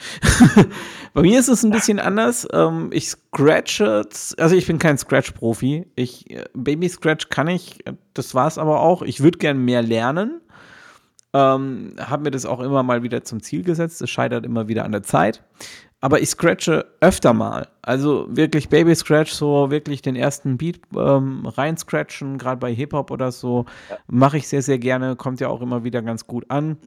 [1.14, 2.48] Bei mir ist es ein bisschen anders.
[2.52, 4.04] Ähm, ich scratche,
[4.38, 5.86] also ich bin kein Scratch-Profi.
[5.96, 7.84] Ich äh, Baby Scratch kann ich,
[8.16, 9.04] das war es aber auch.
[9.04, 10.42] Ich würde gern mehr lernen.
[11.34, 14.02] Ähm, habe mir das auch immer mal wieder zum Ziel gesetzt.
[14.02, 15.44] Es scheitert immer wieder an der Zeit
[16.00, 17.68] aber ich scratche öfter mal.
[17.82, 23.10] Also wirklich Baby Scratch, so wirklich den ersten Beat ähm, rein scratchen, gerade bei Hip-Hop
[23.10, 23.98] oder so, ja.
[24.08, 26.78] mache ich sehr, sehr gerne, kommt ja auch immer wieder ganz gut an.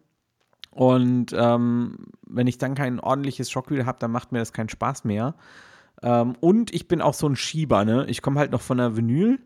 [0.70, 5.04] Und ähm, wenn ich dann kein ordentliches Shockwheel habe, dann macht mir das keinen Spaß
[5.04, 5.34] mehr.
[6.02, 8.06] Ähm, und ich bin auch so ein Schieber, ne?
[8.08, 9.40] Ich komme halt noch von der Vinyl,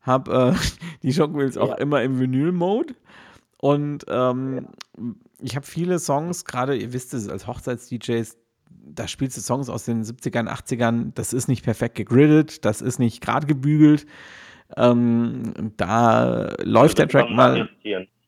[0.00, 2.94] habe äh, die Shockwheels auch immer im Vinyl-Mode.
[3.58, 4.66] Und ähm,
[4.96, 5.04] ja.
[5.40, 8.38] ich habe viele Songs, gerade, ihr wisst es, als Hochzeits-DJs,
[8.84, 12.98] da spielst du Songs aus den 70ern, 80ern, das ist nicht perfekt gegridded, das ist
[12.98, 14.06] nicht gerade gebügelt.
[14.76, 17.68] Ähm, da läuft der Track mal.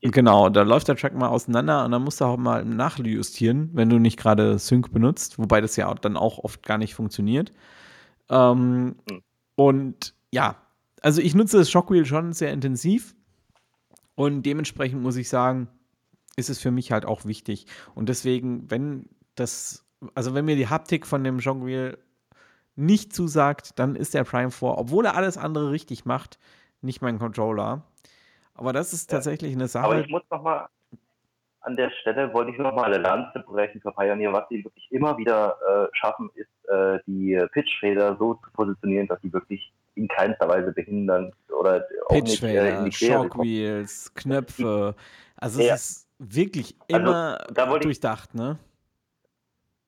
[0.01, 3.89] Genau, da läuft der Track mal auseinander und dann musst du auch mal nachjustieren, wenn
[3.89, 7.53] du nicht gerade Sync benutzt, wobei das ja dann auch oft gar nicht funktioniert.
[8.29, 9.21] Ähm, hm.
[9.55, 10.57] Und ja,
[11.01, 13.15] also ich nutze das Shockwheel schon sehr intensiv
[14.15, 15.69] und dementsprechend muss ich sagen,
[16.35, 17.65] ist es für mich halt auch wichtig.
[17.95, 19.82] Und deswegen, wenn das,
[20.15, 21.97] also wenn mir die Haptik von dem Shockwheel
[22.75, 26.39] nicht zusagt, dann ist der Prime 4, obwohl er alles andere richtig macht,
[26.81, 27.83] nicht mein Controller.
[28.55, 29.85] Aber das ist tatsächlich eine Sache.
[29.85, 30.67] Aber ich muss noch mal
[31.63, 34.33] an der Stelle wollte ich noch mal eine Lanze brechen für Pioneer.
[34.33, 39.21] Was sie wirklich immer wieder äh, schaffen, ist äh, die Pitchfeder so zu positionieren, dass
[39.21, 44.95] sie wirklich in keinster Weise behindern oder auch nicht äh, in die Shockwheels, Knöpfe.
[45.37, 45.75] Also ja.
[45.75, 48.57] es ist wirklich also, immer also, durchdacht, ne?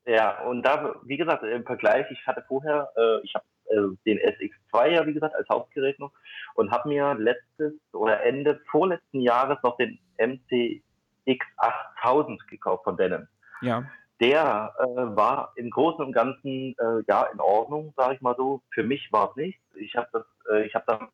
[0.06, 4.18] Ja, und da, wie gesagt, im Vergleich, ich hatte vorher, äh, ich habe äh, den
[4.18, 6.12] SX2 ja, wie gesagt, als Hauptgerät noch
[6.54, 13.26] und habe mir letztes oder Ende vorletzten Jahres noch den MCX8000 gekauft von Denon.
[13.62, 13.82] Ja.
[14.20, 18.62] Der äh, war im Großen und Ganzen äh, ja in Ordnung, sage ich mal so.
[18.70, 19.58] Für mich war es nicht.
[19.74, 21.08] Ich habe das, äh, ich habe dann,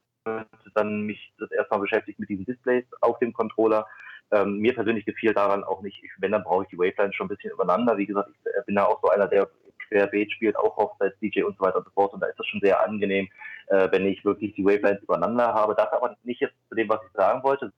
[0.75, 3.87] dann mich das erstmal beschäftigt mit diesen Displays auf dem Controller
[4.33, 7.27] ähm, mir persönlich gefiel daran auch nicht, ich, wenn, dann brauche ich die Wavelines schon
[7.27, 7.97] ein bisschen übereinander.
[7.97, 9.49] Wie gesagt, ich äh, bin da auch so einer, der
[9.89, 12.15] querbeet spielt, auch Hochzeits-DJ und so weiter und so fort.
[12.15, 13.29] Und da ist das schon sehr angenehm,
[13.69, 15.75] äh, wenn ich wirklich die Wavelines übereinander habe.
[15.75, 17.73] Das aber nicht jetzt zu dem, was ich sagen wollte,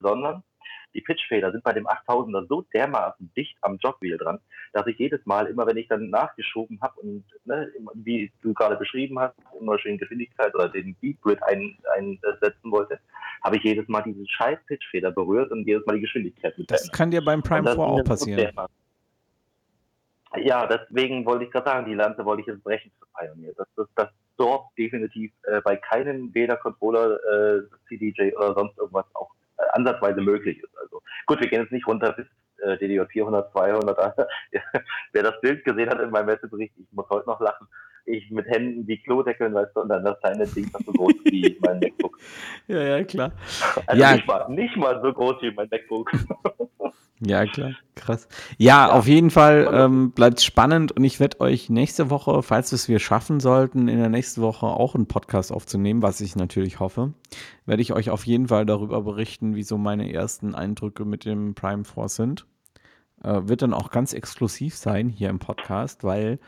[0.00, 0.42] sondern
[0.98, 4.40] die Pitchfeder sind bei dem 8000er so dermaßen dicht am Jogwheel dran,
[4.72, 8.74] dass ich jedes Mal, immer wenn ich dann nachgeschoben habe und ne, wie du gerade
[8.76, 12.98] beschrieben hast, immer schön Geschwindigkeit oder den Beat Grid einsetzen wollte,
[13.44, 16.68] habe ich jedes Mal diese scheiß Pitchfeder berührt und jedes Mal die Geschwindigkeit mit.
[16.68, 18.52] Das kann dir beim Prime 4 auch passieren.
[20.36, 23.52] Ja, deswegen wollte ich gerade sagen, die Lanze wollte ich jetzt brechen zu Pioneer.
[23.56, 29.06] Das, das, das dort definitiv äh, bei keinem weder Controller, äh, CDJ oder sonst irgendwas
[29.14, 29.30] auch
[29.72, 30.78] ansatzweise möglich ist.
[30.78, 32.26] Also gut, wir gehen jetzt nicht runter bis
[32.62, 34.16] äh, DDJ 400, 200.
[35.12, 37.66] Wer das Bild gesehen hat in meinem Messebericht, ich muss heute noch lachen.
[38.04, 41.58] Ich mit Händen wie Klodeckeln, weißt du, und dann das kleine Ding so groß wie
[41.60, 42.18] mein MacBook.
[42.66, 43.32] Ja, ja, klar.
[43.86, 44.14] Also ja.
[44.14, 46.10] Nicht, mal, nicht mal so groß wie mein MacBook.
[47.20, 48.28] Ja, klar, krass.
[48.58, 48.92] Ja, ja.
[48.92, 52.88] auf jeden Fall ähm, bleibt spannend und ich werde euch nächste Woche, falls wir es
[52.88, 57.12] wir schaffen sollten, in der nächsten Woche auch einen Podcast aufzunehmen, was ich natürlich hoffe,
[57.66, 61.54] werde ich euch auf jeden Fall darüber berichten, wie so meine ersten Eindrücke mit dem
[61.54, 62.46] Prime Force sind.
[63.22, 66.38] Äh, wird dann auch ganz exklusiv sein hier im Podcast, weil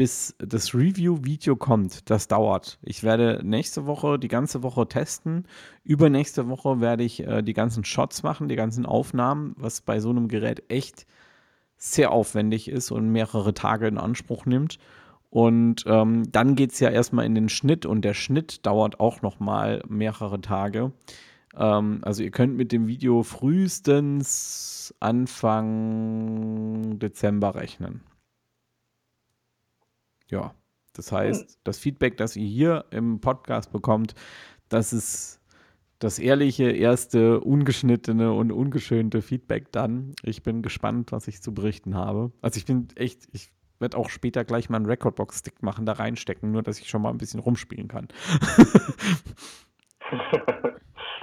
[0.00, 2.78] bis das Review-Video kommt, das dauert.
[2.80, 5.44] Ich werde nächste Woche die ganze Woche testen.
[5.84, 10.08] Übernächste Woche werde ich äh, die ganzen Shots machen, die ganzen Aufnahmen, was bei so
[10.08, 11.06] einem Gerät echt
[11.76, 14.78] sehr aufwendig ist und mehrere Tage in Anspruch nimmt.
[15.28, 19.20] Und ähm, dann geht es ja erstmal in den Schnitt und der Schnitt dauert auch
[19.20, 20.92] nochmal mehrere Tage.
[21.54, 28.00] Ähm, also ihr könnt mit dem Video frühestens Anfang Dezember rechnen.
[30.30, 30.54] Ja,
[30.94, 31.56] das heißt, hm.
[31.64, 34.14] das Feedback, das ihr hier im Podcast bekommt,
[34.68, 35.40] das ist
[35.98, 40.14] das ehrliche, erste, ungeschnittene und ungeschönte Feedback dann.
[40.22, 42.32] Ich bin gespannt, was ich zu berichten habe.
[42.40, 46.52] Also ich bin echt, ich werde auch später gleich mal einen Recordbox-Stick machen, da reinstecken,
[46.52, 48.08] nur dass ich schon mal ein bisschen rumspielen kann.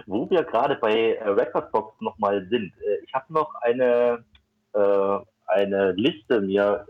[0.06, 4.24] Wo wir gerade bei äh, Recordbox nochmal sind, äh, ich habe noch eine,
[4.74, 6.86] äh, eine Liste mir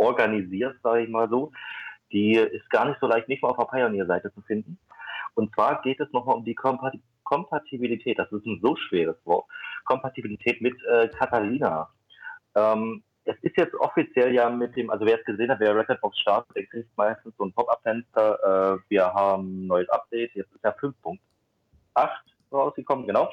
[0.00, 1.52] organisiert, sage ich mal so.
[2.12, 4.78] Die ist gar nicht so leicht, nicht mal auf der Pioneer-Seite zu finden.
[5.34, 6.56] Und zwar geht es nochmal um die
[7.24, 8.18] Kompatibilität.
[8.18, 9.46] Das ist ein so schweres Wort.
[9.84, 11.88] Kompatibilität mit äh, Catalina.
[12.56, 16.18] Ähm, es ist jetzt offiziell ja mit dem, also wer es gesehen hat, wer Recordbox
[16.18, 18.74] startet, der kriegt meistens so ein Pop-Up-Fenster.
[18.74, 20.34] Äh, wir haben ein neues Update.
[20.34, 21.18] Jetzt ist ja 5.8
[22.50, 23.30] rausgekommen, genau.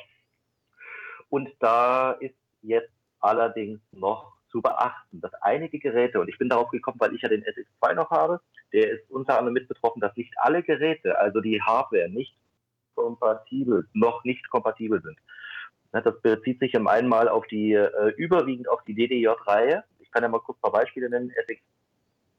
[1.30, 6.70] Und da ist jetzt allerdings noch zu beachten, dass einige Geräte, und ich bin darauf
[6.72, 8.42] gekommen, weil ich ja den SX2 noch habe,
[8.74, 12.36] der ist unter anderem mit betroffen, dass nicht alle Geräte, also die Hardware, nicht
[12.96, 15.18] kompatibel, noch nicht kompatibel sind.
[15.92, 19.84] Das bezieht sich im einen Mal auf die, äh, überwiegend auf die DDJ-Reihe.
[20.00, 21.32] Ich kann ja mal kurz ein paar Beispiele nennen.
[21.32, 21.62] SX,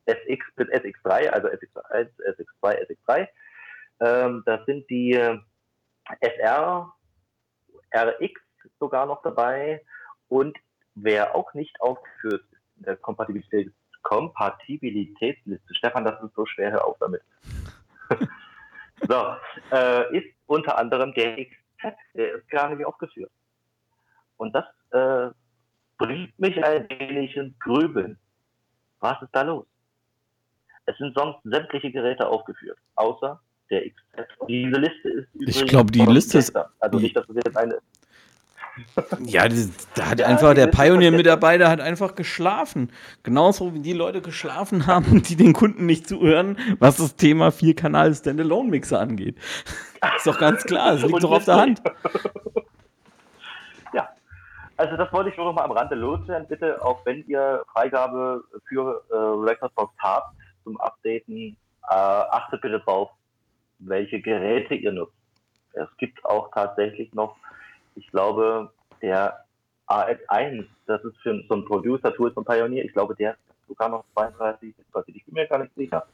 [0.07, 3.29] SX bis SX3, also SX1, SX2, SX3.
[4.01, 5.39] Ähm, das sind die äh,
[6.21, 6.93] SR,
[7.95, 8.41] RX
[8.81, 9.83] sogar noch dabei
[10.29, 10.57] und
[11.03, 13.73] Wer auch nicht aufgeführt ist in der Kompatibilitäts
[14.03, 15.75] Kompatibilitätsliste.
[15.75, 17.21] Stefan, das ist so schwer, hör auf damit.
[19.09, 19.35] so,
[19.71, 23.31] äh, ist unter anderem der XZ, der ist gar nicht aufgeführt.
[24.39, 25.31] Und das äh,
[25.99, 28.19] bringt mich ein wenig ins Grübeln.
[29.01, 29.67] Was ist da los?
[30.87, 33.39] Es sind sonst sämtliche Geräte aufgeführt, außer
[33.71, 34.27] der XZ.
[34.49, 35.57] Diese Liste ist übrigens.
[35.57, 36.57] Ich glaube, die Liste ist.
[36.81, 37.79] Also nicht, dass es jetzt eine
[39.21, 39.47] ja,
[39.95, 42.91] da hat ja, einfach der Pioneer-Mitarbeiter hat einfach geschlafen.
[43.23, 48.15] Genauso wie die Leute geschlafen haben, die den Kunden nicht zuhören, was das Thema Vier-Kanal
[48.15, 49.37] Standalone-Mixer angeht.
[50.17, 51.83] ist doch ganz klar, es liegt doch auf der Hand.
[53.93, 54.09] Ja,
[54.77, 56.47] also das wollte ich nur noch mal am Rande loswerden.
[56.49, 61.57] Bitte, auch wenn ihr Freigabe für äh, Recordbox habt zum Updaten,
[61.91, 63.11] äh, achtet bitte drauf,
[63.79, 65.15] welche Geräte ihr nutzt.
[65.73, 67.37] Es gibt auch tatsächlich noch
[67.99, 68.73] ich glaube,
[69.03, 69.45] der
[69.89, 74.05] AS1, das ist für so ein Producer-Tool von Pioneer, ich glaube, der ist sogar noch
[74.15, 74.75] 32,
[75.07, 76.07] ich bin mir gar nicht sicher.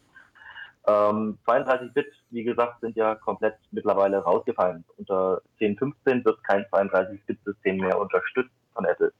[0.86, 4.84] Ähm, 32-Bit, wie gesagt, sind ja komplett mittlerweile rausgefallen.
[4.98, 9.12] Unter 10.15 wird kein 32-Bit-System mehr unterstützt von Apple.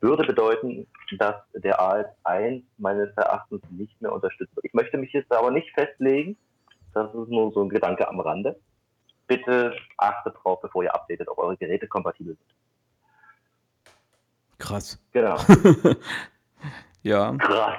[0.00, 0.86] Würde bedeuten,
[1.18, 4.64] dass der AS1 meines Erachtens nicht mehr unterstützt wird.
[4.64, 6.36] Ich möchte mich jetzt aber nicht festlegen.
[6.92, 8.56] Das ist nur so ein Gedanke am Rande
[9.30, 13.94] bitte achtet drauf, bevor ihr updatet, ob eure Geräte kompatibel sind.
[14.58, 15.00] Krass.
[15.12, 15.38] Genau.
[17.02, 17.36] ja.
[17.36, 17.76] Krass.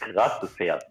[0.00, 0.84] Krasses Pferd.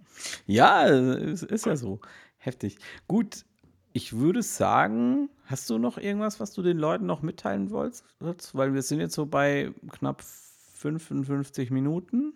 [0.45, 1.99] Ja, es ist ja so.
[2.37, 2.77] Heftig.
[3.07, 3.43] Gut,
[3.91, 8.05] ich würde sagen, hast du noch irgendwas, was du den Leuten noch mitteilen wolltest?
[8.19, 12.33] Weil wir sind jetzt so bei knapp 55 Minuten.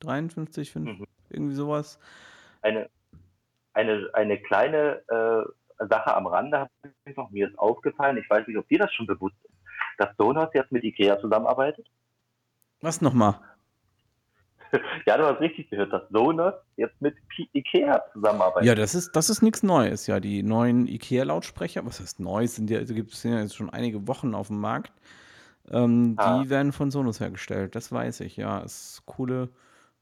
[0.00, 1.06] 53, 5, mhm.
[1.28, 1.98] irgendwie sowas.
[2.62, 2.88] Eine,
[3.74, 5.44] eine, eine kleine äh,
[5.78, 6.70] Sache am Rande habe
[7.04, 9.54] ich noch, mir ist aufgefallen, ich weiß nicht, ob dir das schon bewusst ist,
[9.98, 11.86] dass Sonos jetzt mit Ikea zusammenarbeitet.
[12.80, 13.38] Was nochmal?
[15.06, 17.14] Ja, du hast richtig gehört, dass Sonos jetzt mit
[17.52, 18.66] Ikea zusammenarbeitet.
[18.66, 20.08] Ja, das ist, das ist nichts Neues.
[20.08, 23.70] Ja, die neuen Ikea-Lautsprecher, was heißt neu, sind ja, also gibt es ja jetzt schon
[23.70, 24.92] einige Wochen auf dem Markt.
[25.70, 26.42] Ähm, ah.
[26.42, 28.36] Die werden von Sonos hergestellt, das weiß ich.
[28.36, 29.48] Ja, ist coole,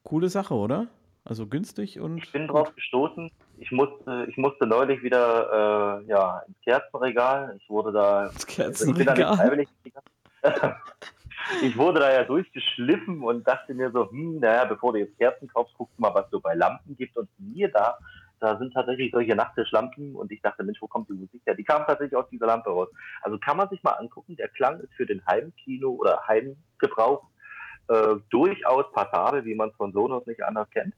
[0.04, 0.88] coole Sache, oder?
[1.24, 2.18] Also günstig und.
[2.18, 3.30] Ich bin drauf gestoßen.
[3.58, 7.56] Ich musste, ich musste neulich wieder äh, ja, ins Kerzenregal.
[7.60, 8.26] Ich wurde da.
[8.26, 9.60] Ins Kerzenregal?
[9.60, 9.68] Ich,
[11.62, 15.46] ich wurde da ja durchgeschliffen und dachte mir so, hm, naja, bevor du jetzt Kerzen
[15.46, 17.16] kaufst, guckst du mal, was so bei Lampen gibt.
[17.16, 17.98] Und mir da,
[18.40, 21.54] da sind tatsächlich solche Nachttischlampen und ich dachte, Mensch, wo kommt die Musik her?
[21.54, 22.88] Die kam tatsächlich aus dieser Lampe raus.
[23.20, 27.22] Also kann man sich mal angucken, der Klang ist für den Heimkino oder Heimgebrauch
[27.86, 30.94] äh, durchaus passabel, wie man es von Sonos nicht anders kennt.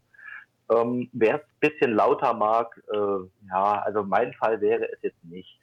[0.71, 5.25] Ähm, Wer es ein bisschen lauter mag, äh, ja, also mein Fall wäre es jetzt
[5.25, 5.59] nicht.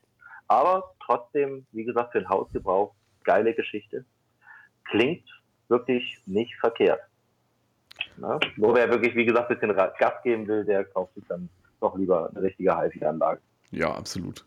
[0.48, 2.94] Aber trotzdem, wie gesagt, für den Hausgebrauch,
[3.24, 4.06] geile Geschichte.
[4.86, 5.24] Klingt
[5.70, 7.02] wirklich nicht verkehrt.
[8.18, 8.40] Na?
[8.58, 11.50] Nur wer wirklich, wie gesagt, ein bisschen Gas geben will, der kauft sich dann
[11.80, 13.42] doch lieber eine richtige HiFi-Anlage.
[13.72, 14.44] Ja, absolut.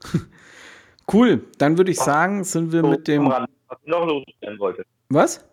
[1.12, 3.26] cool, dann würde ich sagen, sind wir so, mit dem.
[3.26, 3.48] was
[3.82, 4.84] ich noch loswerden wollte.
[5.08, 5.44] Was?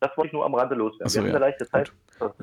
[0.00, 1.08] Das wollte ich nur am Rande loswerden.
[1.08, 1.36] So, wir haben ja.
[1.36, 1.92] eine leichte Zeit.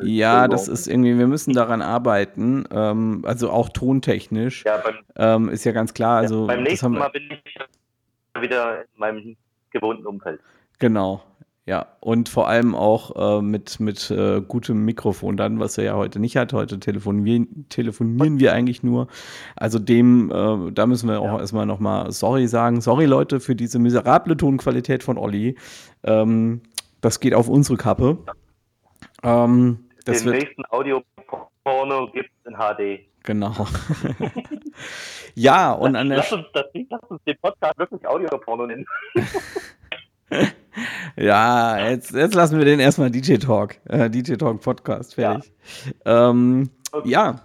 [0.02, 4.66] Ja, das ist irgendwie, wir müssen daran arbeiten, ähm, also auch tontechnisch.
[4.66, 6.18] Ja, beim, ähm, ist ja ganz klar.
[6.18, 9.38] Also, ja, beim nächsten Mal bin ich wieder in meinem
[9.72, 10.40] gewohnten Umfeld.
[10.80, 11.22] Genau,
[11.70, 11.86] ja.
[12.00, 16.20] Und vor allem auch äh, mit, mit äh, gutem Mikrofon dann, was er ja heute
[16.20, 16.52] nicht hat.
[16.52, 19.08] Heute telefonieren, telefonieren wir eigentlich nur.
[19.56, 21.40] Also dem, äh, da müssen wir auch ja.
[21.40, 22.82] erstmal nochmal sorry sagen.
[22.82, 25.58] Sorry Leute für diese miserable Tonqualität von Olli.
[26.04, 26.62] Ähm,
[27.02, 28.18] das geht auf unsere Kappe.
[29.24, 33.06] Ähm, Den nächsten Audio-Porno gibt es in HD.
[33.24, 33.54] Genau.
[35.36, 38.86] ja, und an der lass uns, das, lass uns den Podcast wirklich Audio-Porno nennen.
[41.16, 45.52] ja, jetzt, jetzt lassen wir den erstmal DJ Talk, äh, DJ Talk Podcast fertig.
[46.06, 46.30] Ja.
[46.30, 47.10] Ähm, okay.
[47.10, 47.42] ja,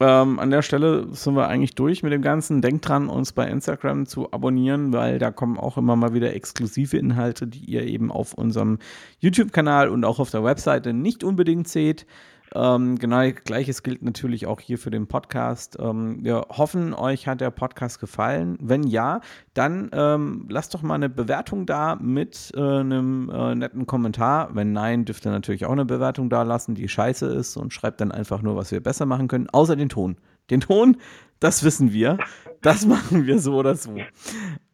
[0.00, 2.60] ähm, an der Stelle sind wir eigentlich durch mit dem Ganzen.
[2.62, 6.96] Denkt dran, uns bei Instagram zu abonnieren, weil da kommen auch immer mal wieder exklusive
[6.96, 8.78] Inhalte, die ihr eben auf unserem
[9.20, 12.06] YouTube-Kanal und auch auf der Webseite nicht unbedingt seht.
[12.54, 15.76] Ähm, genau, gleiches gilt natürlich auch hier für den Podcast.
[15.80, 18.56] Ähm, wir hoffen, euch hat der Podcast gefallen.
[18.60, 19.20] Wenn ja,
[19.54, 24.54] dann ähm, lasst doch mal eine Bewertung da mit äh, einem äh, netten Kommentar.
[24.54, 28.00] Wenn nein, dürft ihr natürlich auch eine Bewertung da lassen, die scheiße ist und schreibt
[28.00, 30.16] dann einfach nur, was wir besser machen können, außer den Ton.
[30.50, 30.98] Den Ton,
[31.40, 32.18] das wissen wir.
[32.62, 33.96] Das machen wir so oder so.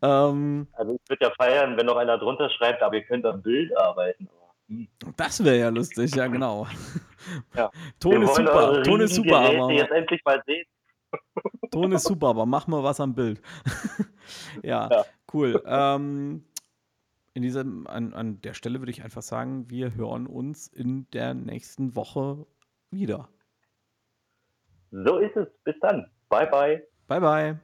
[0.03, 3.41] Ähm, also ich würde ja feiern, wenn noch einer drunter schreibt, aber ihr könnt am
[3.41, 4.29] Bild arbeiten.
[5.17, 6.67] Das wäre ja lustig, ja genau.
[7.55, 7.71] Ja.
[7.99, 9.73] Ton ist super, Ton ist super, aber.
[9.73, 10.65] Jetzt endlich mal sehen.
[11.71, 13.41] Ton ist super, aber mach mal was am Bild.
[14.63, 15.63] ja, ja, cool.
[15.67, 16.45] Ähm,
[17.35, 21.35] in diesem, an, an der Stelle würde ich einfach sagen, wir hören uns in der
[21.35, 22.47] nächsten Woche
[22.91, 23.29] wieder.
[24.91, 25.49] So ist es.
[25.65, 26.11] Bis dann.
[26.29, 26.87] Bye, bye.
[27.07, 27.61] Bye, bye.